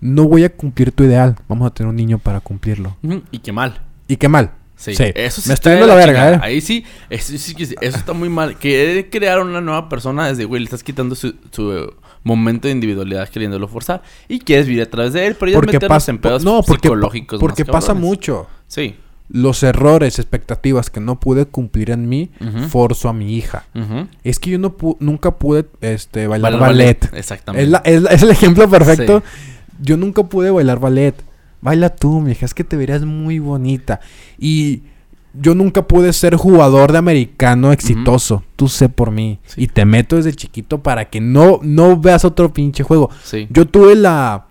[0.01, 1.35] No voy a cumplir tu ideal.
[1.47, 2.95] Vamos a tener un niño para cumplirlo.
[3.31, 3.81] Y qué mal.
[4.07, 4.51] ¿Y qué mal?
[4.75, 5.05] Sí, Sí.
[5.15, 6.33] eso sí Me está yendo la verga.
[6.33, 6.39] ¿eh?
[6.41, 8.57] Ahí sí, eso sí está muy mal.
[8.57, 11.93] Querer crear una nueva persona desde, güey, le estás quitando su, su,
[12.23, 15.73] momento de individualidad queriéndolo forzar y quieres vivir a través de él, pero ya Porque
[15.73, 18.47] meternos en pedos no, porque, psicológicos porque pasa mucho.
[18.67, 18.95] Sí.
[19.29, 22.29] Los errores, expectativas que no pude cumplir en mí,
[22.69, 23.65] forzo a mi hija.
[24.23, 27.09] Es que yo no pu- nunca pude este, bailar Bailar ballet.
[27.13, 27.63] Exactamente.
[27.63, 29.23] Es, la- es la- es el ejemplo perfecto.
[29.81, 31.15] Yo nunca pude bailar ballet.
[31.61, 34.01] Baila tú, mi hija, es que te verías muy bonita.
[34.37, 34.83] Y
[35.33, 38.43] yo nunca pude ser jugador de americano exitoso.
[38.55, 39.39] Tú sé por mí.
[39.45, 39.63] Sí.
[39.63, 43.09] Y te meto desde chiquito para que no, no veas otro pinche juego.
[43.23, 43.47] Sí.
[43.49, 44.45] Yo tuve la.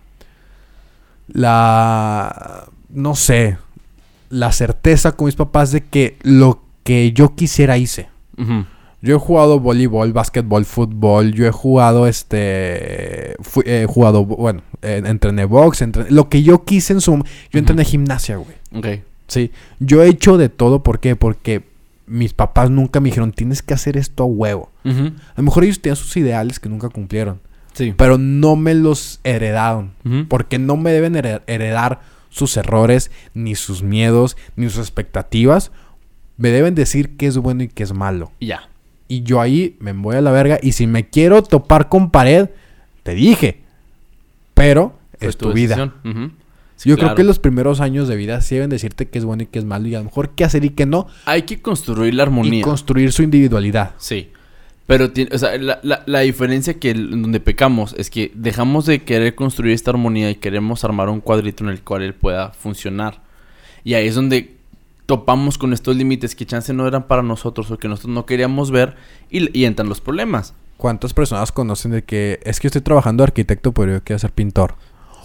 [1.29, 2.65] La.
[2.91, 3.59] No sé.
[4.29, 8.09] La certeza con mis papás de que lo que yo quisiera hice.
[9.05, 11.33] Yo he jugado voleibol, básquetbol, fútbol.
[11.33, 13.35] Yo he jugado este.
[13.41, 14.25] fu- he jugado.
[14.25, 15.83] Bueno, eh, entrené box.
[15.83, 17.13] entrené- lo que yo quise en su.
[17.51, 18.57] Yo entrené gimnasia, güey.
[18.75, 19.03] Ok.
[19.33, 19.51] Sí.
[19.81, 20.83] Yo he hecho de todo.
[20.83, 21.17] ¿Por qué?
[21.17, 21.65] Porque
[22.07, 24.71] mis papás nunca me dijeron, tienes que hacer esto a huevo.
[24.85, 24.91] A
[25.37, 27.41] lo mejor ellos tenían sus ideales que nunca cumplieron.
[27.73, 27.95] Sí.
[27.97, 29.93] Pero no me los heredaron.
[30.29, 35.71] Porque no me deben hered- heredar sus errores, ni sus miedos, ni sus expectativas.
[36.37, 38.33] Me deben decir qué es bueno y qué es malo.
[38.41, 38.69] Y ya.
[39.09, 40.59] Y yo ahí me voy a la verga.
[40.63, 42.49] Y si me quiero topar con pared,
[43.03, 43.61] te dije.
[44.55, 45.93] Pero es tu, vida.
[46.83, 47.15] Sí, Yo claro.
[47.15, 49.61] creo que los primeros años de vida sí deben decirte qué es bueno y qué
[49.61, 49.87] es malo.
[49.87, 51.07] Y a lo mejor qué hacer y qué no.
[51.27, 52.65] Hay que construir la Y armonía.
[52.65, 53.93] construir su individualidad.
[53.99, 54.31] Sí.
[54.89, 58.85] Pero, tiene- o sea, la, la- la diferencia que el- donde pecamos es que dejamos
[58.87, 62.51] de querer construir esta armonía y queremos armar un cuadrito en el cual él pueda
[62.51, 63.23] funcionar.
[63.85, 64.57] Y ahí es donde
[65.07, 68.71] topamos con estos límites que chance no eran para nosotros o que nosotros no queríamos
[68.73, 68.97] ver
[69.31, 70.55] y, y entran los problemas.
[70.79, 74.33] ¿Cuántas personas conocen de que es que estoy trabajando de arquitecto, pero yo quiero ser
[74.33, 74.75] pintor?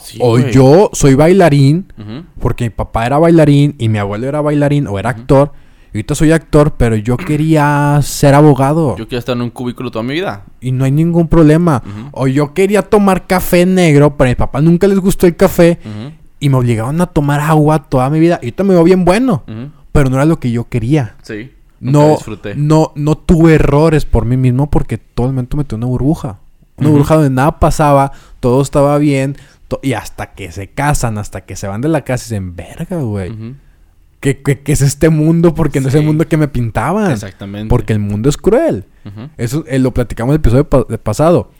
[0.07, 0.53] Sí, o güey.
[0.53, 1.91] yo soy bailarín,
[2.39, 5.51] porque mi papá era bailarín y mi abuelo era bailarín o era actor.
[5.93, 8.95] Y ahorita soy actor, pero yo quería ser abogado.
[8.95, 10.45] Yo quiero estar en un cúbículo toda mi vida.
[10.61, 11.83] Y no hay ningún problema.
[12.13, 15.77] O yo quería tomar café negro, pero a mi papá nunca les gustó el café.
[16.39, 18.39] Y me obligaron a tomar agua toda mi vida.
[18.41, 19.43] Y ahorita me veo bien bueno.
[19.91, 21.15] Pero no era lo que yo quería.
[21.23, 21.51] Sí.
[21.79, 22.55] No, disfruté.
[22.55, 26.39] no, no tuve errores por mí mismo porque todo el momento metí una burbuja.
[26.77, 29.35] Una burbuja donde nada pasaba, todo estaba bien.
[29.81, 32.97] Y hasta que se casan, hasta que se van de la casa y dicen, verga,
[32.97, 33.31] güey.
[33.31, 33.55] Ujú.
[34.19, 35.53] ¿Qué, qué, qué es este mundo?
[35.53, 37.11] Porque no es el mundo que me pintaban.
[37.11, 37.69] Exactamente.
[37.69, 38.85] Porque el mundo es cruel.
[39.37, 41.51] Eso eh, lo platicamos en el episodio pa- pasado.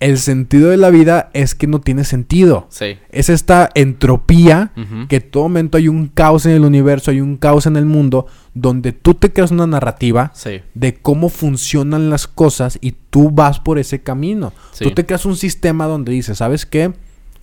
[0.00, 2.66] El sentido de la vida es que no tiene sentido.
[2.68, 2.98] Sí.
[3.10, 4.72] Es esta entropía
[5.08, 7.86] que en todo momento hay un caos en el universo, hay un caos en el
[7.86, 10.60] mundo, donde tú te creas una narrativa Sí.
[10.74, 14.52] de cómo funcionan las cosas y tú vas por ese camino.
[14.72, 14.84] Sí.
[14.84, 16.92] Tú te creas un sistema donde dices, ¿sabes qué?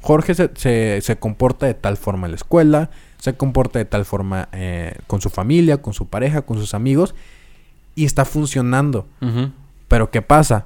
[0.02, 4.04] Jorge se, se- se comporta de tal forma en la escuela, se comporta de tal
[4.06, 7.14] forma eh, con su familia, con su pareja, con sus amigos,
[7.96, 9.08] y está funcionando.
[9.88, 10.66] Pero ¿qué pasa?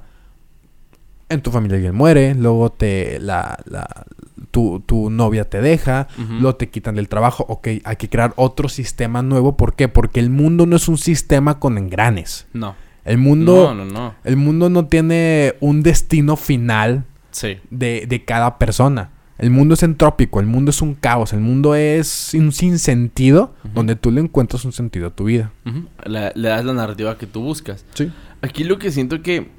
[1.28, 4.04] En tu familia alguien muere, luego te la, la-
[4.52, 6.34] tu, tu novia te deja, Ujú.
[6.34, 7.44] luego te quitan del trabajo.
[7.48, 9.56] Ok, hay que crear otro sistema nuevo.
[9.56, 9.88] ¿Por qué?
[9.88, 12.46] Porque el mundo no es un sistema con engranes.
[12.52, 12.74] No.
[13.04, 14.14] El mundo, No, no, no.
[14.24, 17.58] el mundo no tiene un destino final Sí.
[17.70, 19.10] de, de cada persona.
[19.38, 23.74] El mundo es entrópico, el mundo es un caos, el mundo es un sinsentido Ujú.
[23.74, 25.52] donde tú le encuentras un sentido a tu vida.
[26.06, 27.84] Le, le das la narrativa que tú buscas.
[27.94, 28.10] Sí.
[28.40, 29.50] Aquí lo que siento que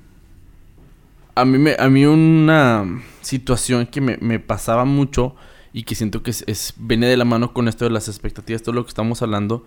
[1.36, 2.86] a mí me a mí una
[3.22, 5.36] situación que me, me pasaba mucho
[5.74, 8.64] y que siento que es, es- viene de la mano con esto de las expectativas,
[8.64, 9.64] todo lo que estamos hablando,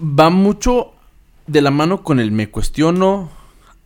[0.00, 0.92] va mucho
[1.46, 3.28] de la mano con el me cuestiono,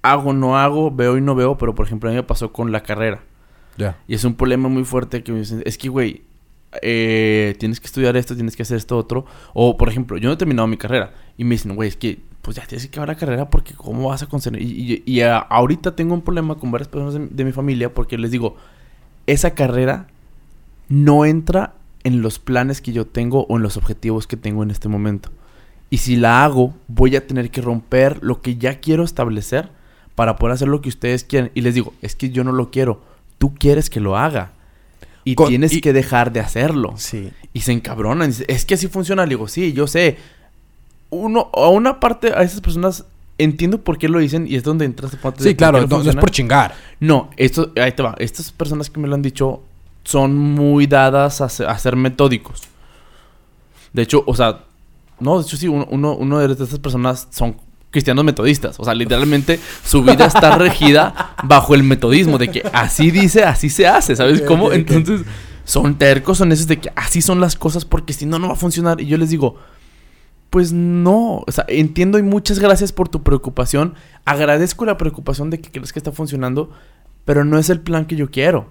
[0.03, 2.71] hago, no hago, veo y no veo, pero por ejemplo a mí me pasó con
[2.71, 3.23] la carrera.
[4.07, 6.23] Y es un problema muy fuerte que me dicen, es que, güey,
[6.83, 9.25] eh, tienes que estudiar esto, tienes que hacer esto otro.
[9.55, 11.13] O, por ejemplo, yo no he terminado mi carrera.
[11.37, 14.09] Y me dicen, güey, es que, pues ya tienes que acabar la carrera porque ¿cómo
[14.09, 14.63] vas a conseguir?
[14.63, 17.93] Y, y- y a- ahorita tengo un problema con varias personas de, de mi familia
[17.93, 18.57] porque les digo,
[19.27, 20.07] esa carrera
[20.89, 21.75] no entra
[22.05, 25.31] en los planes que yo tengo o en los objetivos que tengo en este momento.
[25.91, 29.71] Y si la hago, voy a tener que romper lo que ya quiero establecer
[30.15, 31.51] para poder hacer lo que ustedes quieren.
[31.55, 33.01] Y les digo, es que yo no lo quiero.
[33.39, 34.53] Tú quieres que lo haga.
[35.25, 36.95] Y Con- tienes y- que dejar de hacerlo.
[36.97, 37.31] Sí.
[37.53, 38.33] Y se encabronan.
[38.49, 39.25] Es que así funciona.
[39.25, 40.17] Le digo, sí, yo sé.
[41.11, 43.05] Uno, a una parte, a esas personas
[43.39, 46.03] entiendo por qué lo dicen y es donde entras parte de Sí, qué claro, no,
[46.03, 46.75] no es por chingar.
[47.01, 48.15] No, esto, ahí te va.
[48.19, 49.63] Estas personas que me lo han dicho
[50.05, 52.63] son muy dadas a ser metódicos.
[53.93, 54.65] De hecho, o sea,
[55.21, 57.57] no, de hecho sí, uno, uno, uno de estas personas son
[57.91, 58.79] cristianos metodistas.
[58.81, 63.71] O sea, literalmente su vida está regida bajo el metodismo de que así dice, así
[63.71, 64.73] se hace, ¿sabes cómo?
[64.73, 65.23] Entonces,
[65.65, 68.55] son tercos, son esos de que así son las cosas porque si no, no va
[68.55, 69.01] a funcionar.
[69.01, 69.57] Y yo les digo,
[70.51, 73.95] pues no, o sea, entiendo y muchas gracias por tu preocupación.
[74.25, 76.71] Agradezco la preocupación de que crees que está funcionando,
[77.25, 78.71] pero no es el plan que yo quiero.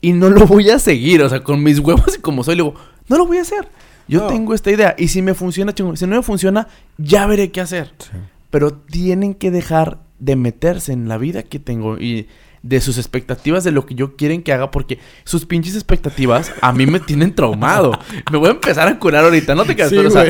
[0.00, 2.62] Y no lo voy a seguir, o sea, con mis huevos y como soy, le
[2.62, 2.74] digo,
[3.08, 3.68] no lo voy a hacer.
[4.08, 4.26] Yo No.
[4.28, 5.96] tengo esta idea y si me funciona, chingón.
[5.96, 7.92] Si no me funciona, ya veré qué hacer.
[8.50, 12.28] Pero tienen que dejar de meterse en la vida que tengo y
[12.62, 16.72] de sus expectativas de lo que yo quieren que haga porque sus pinches expectativas a
[16.72, 17.98] mí me tienen traumado.
[18.32, 20.24] Me voy a empezar a curar ahorita, no te quedas, Sí, pero, o sea,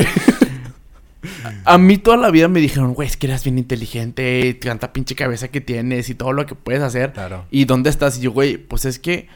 [1.65, 5.15] a mí toda la vida me dijeron, güey, es que eres bien inteligente, tanta pinche
[5.15, 7.13] cabeza que tienes y todo lo que puedes hacer.
[7.13, 7.45] Claro.
[7.49, 8.17] ¿Y dónde estás?
[8.17, 9.27] Y yo, güey, pues es que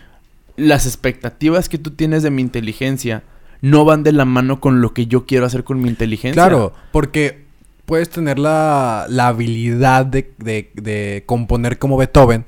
[0.56, 3.24] las expectativas que tú tienes de mi inteligencia
[3.62, 6.42] no van de la mano con lo que yo quiero hacer con mi inteligencia.
[6.42, 7.46] Claro, porque
[7.92, 12.46] puedes tener la, la habilidad de, de- de componer como Beethoven,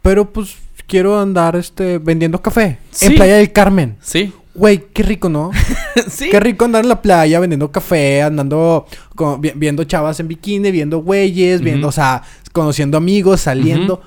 [0.00, 0.54] pero pues
[0.86, 3.06] quiero andar este vendiendo café Sí.
[3.06, 3.96] en Playa del Carmen.
[4.00, 4.32] Sí.
[4.54, 5.50] Güey, qué rico, ¿no?
[6.08, 6.28] sí.
[6.30, 8.86] Qué rico andar en la playa vendiendo café, andando
[9.16, 14.02] con- vi- viendo chavas en bikini, viendo güeyes, viendo, o sea, conociendo amigos, saliendo.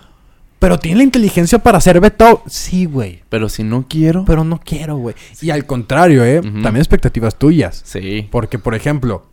[0.60, 2.38] Pero tiene la inteligencia para hacer Beethoven.
[2.48, 3.20] Sí, güey.
[3.28, 4.24] Pero si no quiero.
[4.24, 5.14] Pero no quiero, güey.
[5.42, 6.40] Y al contrario, ¿eh?
[6.40, 6.62] Ujú.
[6.62, 7.82] También expectativas tuyas.
[7.86, 8.30] Sí.
[8.32, 9.26] Porque, por ejemplo,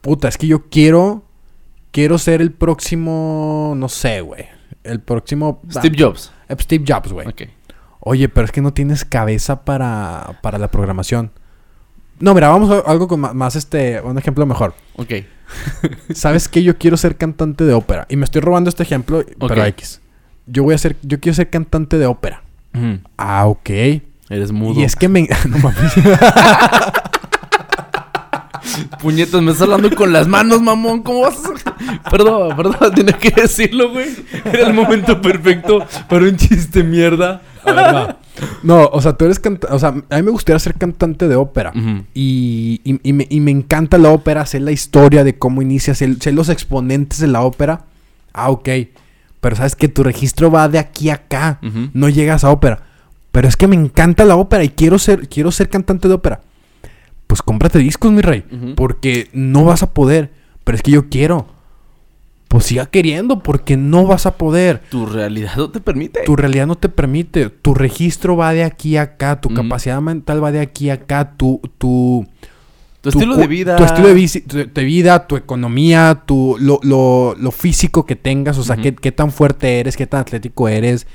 [0.00, 1.24] puta, es que yo quiero.
[1.90, 3.74] Quiero ser el próximo.
[3.76, 4.44] No sé, güey.
[4.84, 5.62] El próximo.
[5.70, 6.30] Steve Jobs.
[6.48, 7.26] eh, Steve Jobs, güey.
[7.26, 7.42] Ok.
[8.00, 11.32] Oye, pero es que no tienes cabeza para, para la programación.
[12.20, 14.00] No, mira, vamos a algo con más, este.
[14.00, 14.74] Un ejemplo mejor.
[14.96, 15.12] Ok.
[16.14, 16.62] ¿Sabes qué?
[16.62, 18.06] Yo quiero ser cantante de ópera.
[18.08, 19.68] Y me estoy robando este ejemplo, pero Ok.
[19.68, 20.00] X.
[20.46, 20.96] Yo voy a ser.
[21.02, 22.42] Yo quiero ser cantante de ópera.
[23.16, 23.70] Ah, ok.
[24.28, 24.78] Eres mudo.
[24.80, 25.22] Y es que me.
[25.48, 25.92] no mames.
[29.02, 31.02] Puñetas, me estás hablando con las manos, mamón.
[31.02, 32.10] ¿Cómo vas a?
[32.10, 34.08] Perdón, perdón, tenía que decirlo, güey.
[34.44, 37.42] Era el momento perfecto para un chiste mierda.
[37.64, 38.18] A ver, va.
[38.62, 39.74] No, o sea, tú eres cantante.
[39.74, 41.72] O sea, a mí me gustaría ser cantante de ópera.
[42.14, 45.94] Y, y- y me, y me encanta la ópera, sé la historia de cómo inicia,
[45.94, 47.82] sé, sé los exponentes de la ópera.
[48.32, 48.68] Ah, ok.
[49.40, 51.58] Pero sabes que tu registro va de aquí a acá.
[51.94, 52.80] No llegas a ópera.
[53.32, 56.40] Pero es que me encanta la ópera y quiero ser, quiero ser cantante de ópera.
[57.26, 58.44] Pues cómprate discos, mi rey.
[58.76, 60.32] Porque no vas a poder.
[60.64, 61.46] Pero es que yo quiero.
[62.48, 64.80] Pues siga queriendo porque no vas a poder.
[64.90, 66.20] Tu realidad no te permite.
[66.24, 67.50] Tu realidad no te permite.
[67.50, 69.40] Tu registro va de aquí a acá.
[69.40, 71.32] Tu capacidad mental va de aquí a acá.
[71.36, 72.24] Tu, tu,
[73.00, 73.76] Tu tu estilo de vida.
[73.76, 74.08] Tu estilo
[74.72, 78.58] de, vida, tu economía, tu, lo, lo- lo físico que tengas.
[78.58, 81.06] O sea, qué, qué tan fuerte eres, qué tan atlético eres.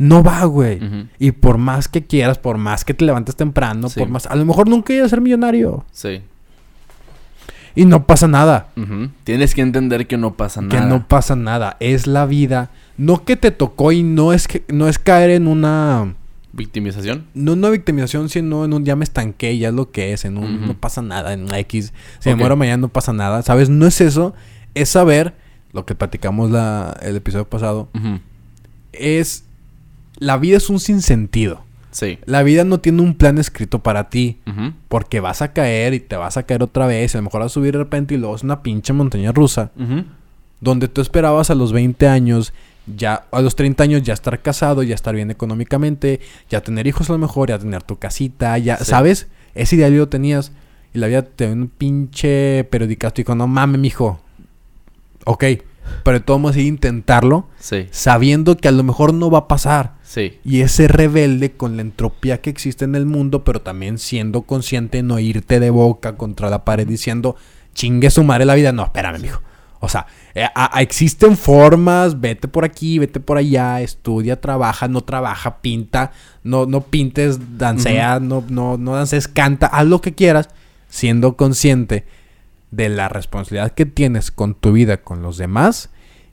[0.00, 0.80] No va, güey.
[1.18, 4.00] Y por más que quieras, por más que te levantes temprano, Sí.
[4.00, 4.24] por más...
[4.26, 5.84] A lo mejor nunca ibas a ser millonario.
[5.92, 6.22] Sí.
[7.74, 8.68] Y no pasa nada.
[9.24, 10.86] Tienes que entender que no pasa Que nada.
[10.88, 11.76] no pasa nada.
[11.80, 12.70] Es la vida.
[12.96, 16.14] No que te tocó y no es que no es caer en una
[16.52, 17.26] Victimización.
[17.34, 20.36] no una victimización, sino en un ya me estanqué, ya es lo que es, en
[20.38, 21.92] un no pasa nada, en un X.
[22.20, 23.68] Si me muero mañana no pasa nada, ¿sabes?
[23.68, 24.34] No es eso,
[24.74, 25.34] es saber
[25.72, 27.88] lo que platicamos la, el episodio pasado,
[28.92, 29.44] es
[30.20, 31.64] la vida es un sinsentido.
[31.90, 32.20] Sí.
[32.24, 34.38] La vida no tiene un plan escrito para ti.
[34.88, 37.12] Porque vas a caer y te vas a caer otra vez.
[37.14, 39.32] Y a lo mejor vas a subir de repente y luego es una pinche montaña
[39.32, 39.72] rusa.
[40.60, 42.52] Donde tú esperabas a los 20 años,
[42.86, 47.08] ya a los 30 años ya estar casado, ya estar bien económicamente, ya tener hijos
[47.10, 48.84] a lo mejor, ya tener tu casita, ya, Sí.
[48.84, 49.26] ¿sabes?
[49.54, 50.52] Ese ideal lo tenías.
[50.94, 54.20] Y la vida te dio un pinche periodicasto y dijo, no mames, mijo.
[55.24, 55.44] Ok,
[56.04, 57.86] pero de todos modos intentarlo, Sí.
[57.90, 59.94] sabiendo que a lo mejor no va a pasar.
[60.10, 60.40] Sí.
[60.44, 65.04] Y ese rebelde con la entropía que existe en el mundo, pero también siendo consciente
[65.04, 67.36] no irte de boca contra la pared diciendo,
[67.74, 68.72] chingue su madre la vida.
[68.72, 69.40] No, espérame, mijo.
[69.78, 74.88] O sea, eh, a- a- existen formas, vete por aquí, vete por allá, estudia, trabaja,
[74.88, 76.10] no trabaja, pinta,
[76.42, 80.48] no, no pintes, dancea, no, no, no dances, canta, haz lo que quieras,
[80.88, 82.04] siendo consciente
[82.72, 85.90] de la responsabilidad que tienes con tu vida, con los demás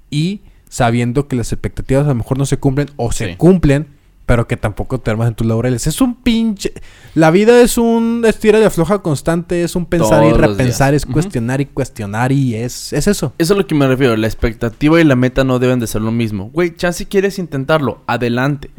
[0.10, 3.36] y sabiendo que las expectativas a lo mejor no se cumplen o se Sí.
[3.38, 3.88] cumplen,
[4.26, 5.88] pero que tampoco te armas en tus laureles.
[5.88, 6.74] Es un pinche...
[7.16, 11.06] La vida es un estira y afloja constante, es un pensar y Todos repensar, es
[11.06, 13.34] cuestionar y cuestionar y es, es eso.
[13.38, 14.18] Eso es lo que me refiero.
[14.18, 16.50] La expectativa y la meta no deben de ser lo mismo.
[16.52, 18.70] Güey, chance si quieres intentarlo, adelante.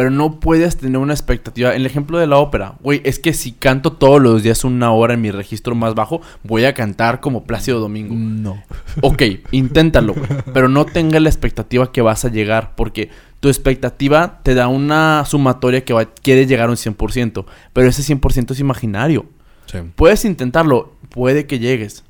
[0.00, 1.74] Pero no puedes tener una expectativa.
[1.74, 4.92] En el ejemplo de la ópera, güey, es que si canto todos los días una
[4.92, 8.14] hora en mi registro más bajo, voy a cantar como Plácido Domingo.
[8.14, 8.62] No.
[9.02, 10.26] Ok, inténtalo, güey.
[10.54, 12.74] Pero no tenga la expectativa que vas a llegar.
[12.76, 17.44] Porque tu expectativa te da una sumatoria que va, quieres llegar a un 100%.
[17.74, 19.26] Pero ese 100% es imaginario.
[19.66, 19.80] Sí.
[19.96, 22.04] Puedes intentarlo, puede que llegues.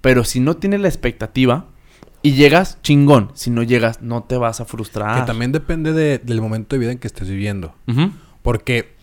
[0.00, 1.66] Pero si no tienes la expectativa
[2.22, 3.30] y llegas, chingón.
[3.34, 5.20] Si no llegas, no te vas a frustrar.
[5.20, 7.74] Que también depende de- del momento de vida en que estés viviendo.
[7.88, 8.10] Ujú.
[8.42, 8.94] Porque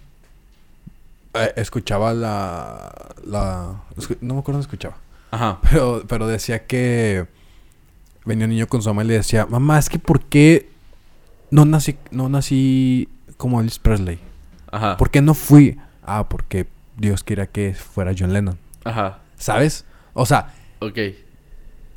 [1.33, 2.91] eh, escuchaba la,
[3.25, 3.81] la...
[4.21, 4.97] No me acuerdo dónde escuchaba.
[5.31, 5.59] Ajá.
[5.69, 7.27] Pero, pero decía que
[8.25, 10.69] venía un niño con su mamá y le decía, mamá, es que ¿por qué
[11.51, 14.19] no nací, no nací como Elvis Presley?
[14.71, 14.95] Ajá.
[14.97, 15.77] ¿Por qué no fui?
[16.03, 18.57] Ah, porque Dios quería que fuera John Lennon.
[18.85, 19.19] Ajá.
[19.37, 19.85] ¿Sabes?
[20.13, 20.97] O sea, Ok.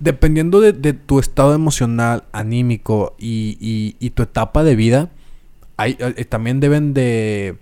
[0.01, 5.11] Dependiendo de, de tu estado emocional, anímico y, y- y tu etapa de vida,
[5.77, 7.57] hay, eh, también deben de,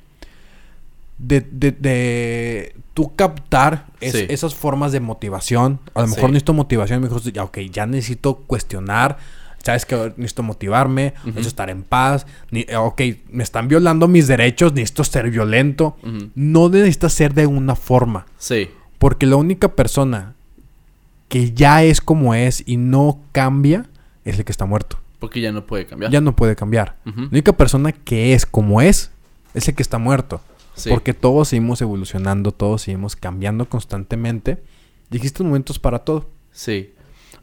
[1.18, 4.26] de, de, de tú captar es- Sí.
[4.28, 5.80] esas formas de motivación.
[5.94, 6.14] A lo Sí.
[6.14, 9.18] mejor necesito motivación, mejor ya, ok, ya necesito cuestionar.
[9.62, 12.26] Sabes que necesito motivarme, necesito estar en paz.
[12.52, 15.96] Ni, eh, ok, me están violando mis derechos, necesito ser violento.
[16.36, 18.26] No necesitas ser de una forma.
[18.38, 18.70] Sí.
[18.98, 20.34] Porque la única persona
[21.28, 23.86] que ya es como es y no cambia
[24.24, 24.98] es el que está muerto.
[25.18, 26.12] Porque ya no puede cambiar.
[26.12, 26.96] Ya no puede cambiar.
[27.04, 29.10] La única persona que es como es
[29.54, 30.40] es el que está muerto.
[30.74, 30.90] Sí.
[30.90, 34.62] Porque todos seguimos evolucionando, todos seguimos cambiando constantemente.
[35.10, 36.28] Y existen momentos para todo.
[36.52, 36.92] Sí.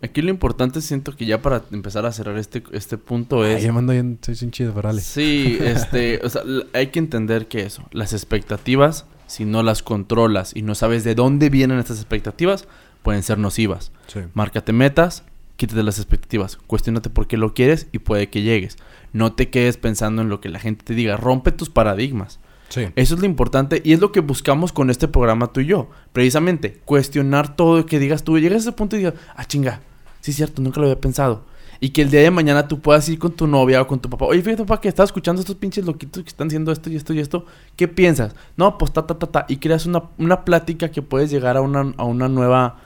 [0.01, 3.63] Aquí lo importante siento que ya para empezar a cerrar este, este punto Ay, es...
[3.63, 4.73] ya me ando bien, soy sin chido.
[4.99, 10.55] Sí, este, o sea, hay que entender que eso, las expectativas, si no las controlas
[10.55, 12.67] y no sabes de dónde vienen estas expectativas,
[13.05, 13.91] pueden ser nocivas.
[14.07, 14.21] Sí.
[14.33, 15.23] Márcate metas,
[15.57, 18.77] quítate las expectativas, cuestionate por qué lo quieres y puede que llegues.
[19.13, 22.39] No te quedes pensando en lo que la gente te diga, rompe tus paradigmas.
[22.69, 22.87] Sí.
[22.95, 25.87] Eso es lo importante y es lo que buscamos con este programa tú y yo.
[26.13, 29.81] Precisamente, cuestionar todo y que digas tú, llegas a ese punto y digas, ah, chinga,
[30.21, 31.43] sí es cierto, nunca lo había pensado.
[31.79, 34.09] Y que el día de mañana tú puedas ir con tu novia o con tu
[34.09, 34.25] papá.
[34.25, 36.95] Oye, fíjate, papá, que estaba escuchando a estos pinches loquitos que están haciendo esto y
[36.95, 37.45] esto y esto.
[37.75, 38.33] ¿Qué piensas?
[38.57, 39.45] No, pues ta, ta, ta, ta.
[39.47, 42.84] Y creas una, una plática que puedes llegar a una, a una nueva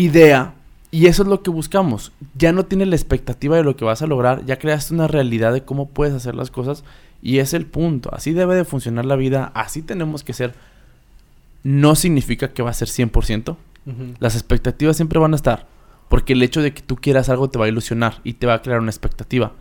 [0.00, 0.54] idea.
[0.90, 2.12] Y eso es lo que buscamos.
[2.36, 4.44] Ya no tienes la expectativa de lo que vas a lograr.
[4.46, 6.84] Ya creaste una realidad de cómo puedes hacer las cosas.
[7.22, 8.14] Y es el punto.
[8.14, 9.50] Así debe de funcionar la vida.
[9.54, 10.54] Así tenemos que ser.
[11.62, 13.56] No significa que va a ser 100%.
[13.86, 14.14] Ujú.
[14.20, 15.66] Las expectativas siempre van a estar.
[16.08, 18.54] Porque el hecho de que tú quieras algo te va a ilusionar y te va
[18.54, 19.52] a crear una expectativa.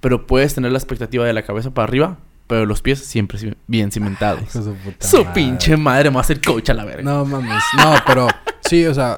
[0.00, 3.90] Pero puedes tener la expectativa de la cabeza para arriba, pero los pies siempre bien
[3.90, 4.42] cimentados.
[4.54, 5.32] De su puta Su madre.
[5.34, 7.02] pinche madre me va a hacer coach a la verga.
[7.02, 7.62] No mames.
[7.76, 8.28] No, pero
[8.60, 9.16] sí, o sea,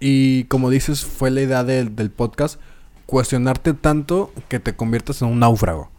[0.00, 2.60] y como dices, fue la idea del, del podcast,
[3.06, 5.90] cuestionarte tanto que te conviertas en un náufrago.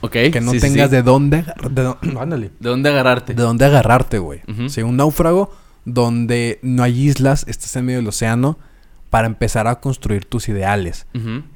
[0.00, 0.12] Ok.
[0.32, 0.96] Que no sí, tengas sí.
[0.96, 3.34] de dónde, de, ándale, ¿De dónde agarrarte.
[3.34, 4.40] de dónde agarrarte, güey.
[4.48, 4.68] Ujú.
[4.68, 5.52] Sí, un náufrago
[5.84, 8.58] donde no hay islas, estás en medio del océano
[9.10, 11.06] para empezar a construir tus ideales.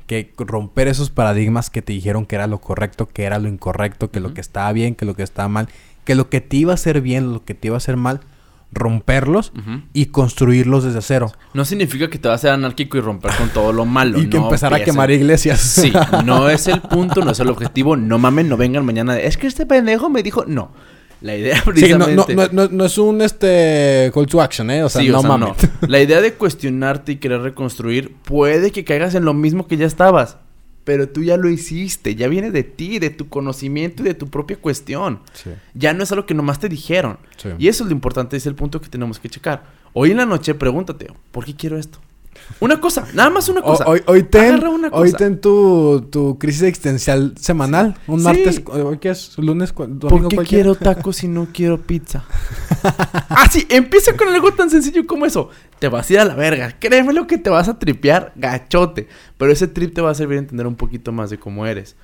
[0.06, 4.10] Que romper esos paradigmas que te dijeron que era lo correcto, que era lo incorrecto,
[4.10, 5.68] que lo que estaba bien, que lo que estaba mal,
[6.04, 8.20] que lo que te iba a hacer bien, lo que te iba a hacer mal,
[8.72, 9.52] romperlos
[9.92, 11.32] y construirlos desde cero.
[11.54, 14.18] No significa que te vas a ser anárquico y romper con todo lo malo.
[14.20, 15.60] y que no empezar a quemar iglesias.
[15.60, 15.92] Sí,
[16.24, 17.96] no es el punto, no es el objetivo.
[17.96, 19.14] No mamen, no vengan mañana.
[19.14, 20.44] de, Es que este pendejo me dijo.
[20.46, 20.72] No.
[21.20, 21.72] La idea Sí, no,
[22.06, 22.34] precisamente.
[22.52, 24.82] no, no, es un este call to action, ¿eh?
[24.82, 25.48] O sea, Sí, no o sea, mames.
[25.80, 25.88] no.
[25.88, 29.86] La idea de cuestionarte y querer reconstruir puede que caigas en lo mismo que ya
[29.86, 30.38] estabas.
[30.84, 34.28] Pero tú ya lo hiciste, ya viene de ti, de tu conocimiento y de tu
[34.28, 35.20] propia cuestión.
[35.32, 37.18] Sí, Ya no es algo que nomás te dijeron.
[37.36, 37.50] sí.
[37.58, 39.64] Y eso es lo importante, es el punto que tenemos que checar.
[39.92, 41.98] Hoy en la noche pregúntate, ¿por qué quiero esto?
[42.60, 43.84] Una cosa, nada más una cosa.
[43.88, 45.16] hoy, hoy ten, Agarra una hoy cosa.
[45.18, 47.96] ten tu, tu crisis existencial semanal.
[48.06, 48.24] Un Sí.
[48.24, 49.36] martes, ¿hoy qué es?
[49.38, 49.74] ¿Lunes?
[49.74, 52.24] domingo ¿Por qué quiero tacos si no quiero pizza?
[52.82, 55.50] ah, sí, empieza con algo tan sencillo como eso.
[55.78, 56.76] Te vas a ir a la verga.
[56.78, 59.08] Créeme lo que te vas a tripear gachote.
[59.38, 61.96] Pero ese trip te va a servir a entender un poquito más de cómo eres.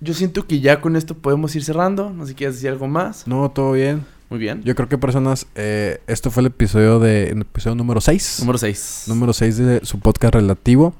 [0.00, 2.10] Yo siento que ya con esto podemos ir cerrando.
[2.10, 3.26] No sé si quieres decir algo más.
[3.26, 4.04] No, todo bien.
[4.32, 4.62] Muy bien.
[4.64, 8.38] Yo creo que personas, eh, esto fue el episodio de, el episodio número 6.
[8.40, 9.04] Número 6.
[9.08, 10.94] Número 6 de su podcast relativo.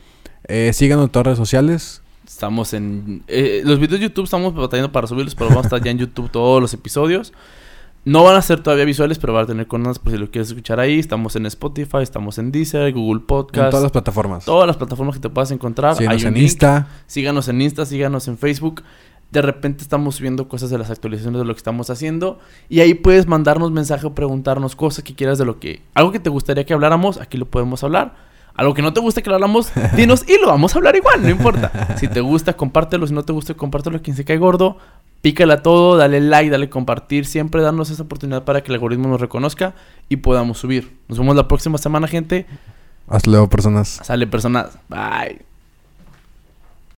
[0.47, 2.03] Eh, síganos en todas las redes sociales.
[2.26, 3.22] Estamos en...
[3.28, 5.97] eh, los videos de YouTube estamos batallando para subirlos, pero vamos a estar ya en
[5.97, 7.33] YouTube todos los episodios.
[8.05, 10.49] No van a ser todavía visuales, pero van a tener conas por si lo quieres
[10.49, 10.99] escuchar ahí.
[10.99, 13.70] Estamos en Spotify, estamos en Deezer, Google En Podcast.
[13.70, 14.45] todas las plataformas.
[14.45, 15.97] Todas las plataformas que te puedas encontrar.
[15.97, 16.43] Síganos Hay un en link.
[16.43, 16.89] Insta.
[17.07, 18.83] Síganos en Insta, síganos en Facebook.
[19.33, 22.39] De repente estamos subiendo cosas de las actualizaciones de lo que estamos haciendo.
[22.68, 25.83] Y ahí puedes mandarnos mensaje o preguntarnos cosas que quieras de lo que...
[25.95, 28.14] Algo que te gustaría que habláramos, aquí lo podemos hablar.
[28.55, 31.22] Algo que no te gusta que lo hablamos, dinos y lo vamos a hablar igual,
[31.22, 31.97] no importa.
[31.97, 33.07] Si te gusta, compártelo.
[33.07, 34.03] Si no te gusta, compártelo.
[34.03, 34.76] Quien se cae gordo,
[35.22, 37.24] pícala todo, dale like, dale compartir.
[37.24, 39.74] Siempre darnos esa oportunidad para que el algoritmo nos reconozca
[40.11, 40.99] y podamos subir.
[41.09, 42.47] Nos vemos la próxima semana, gente.
[43.09, 44.01] Hasta luego, personas.
[44.03, 44.78] Sale personas.
[44.89, 45.51] Bye.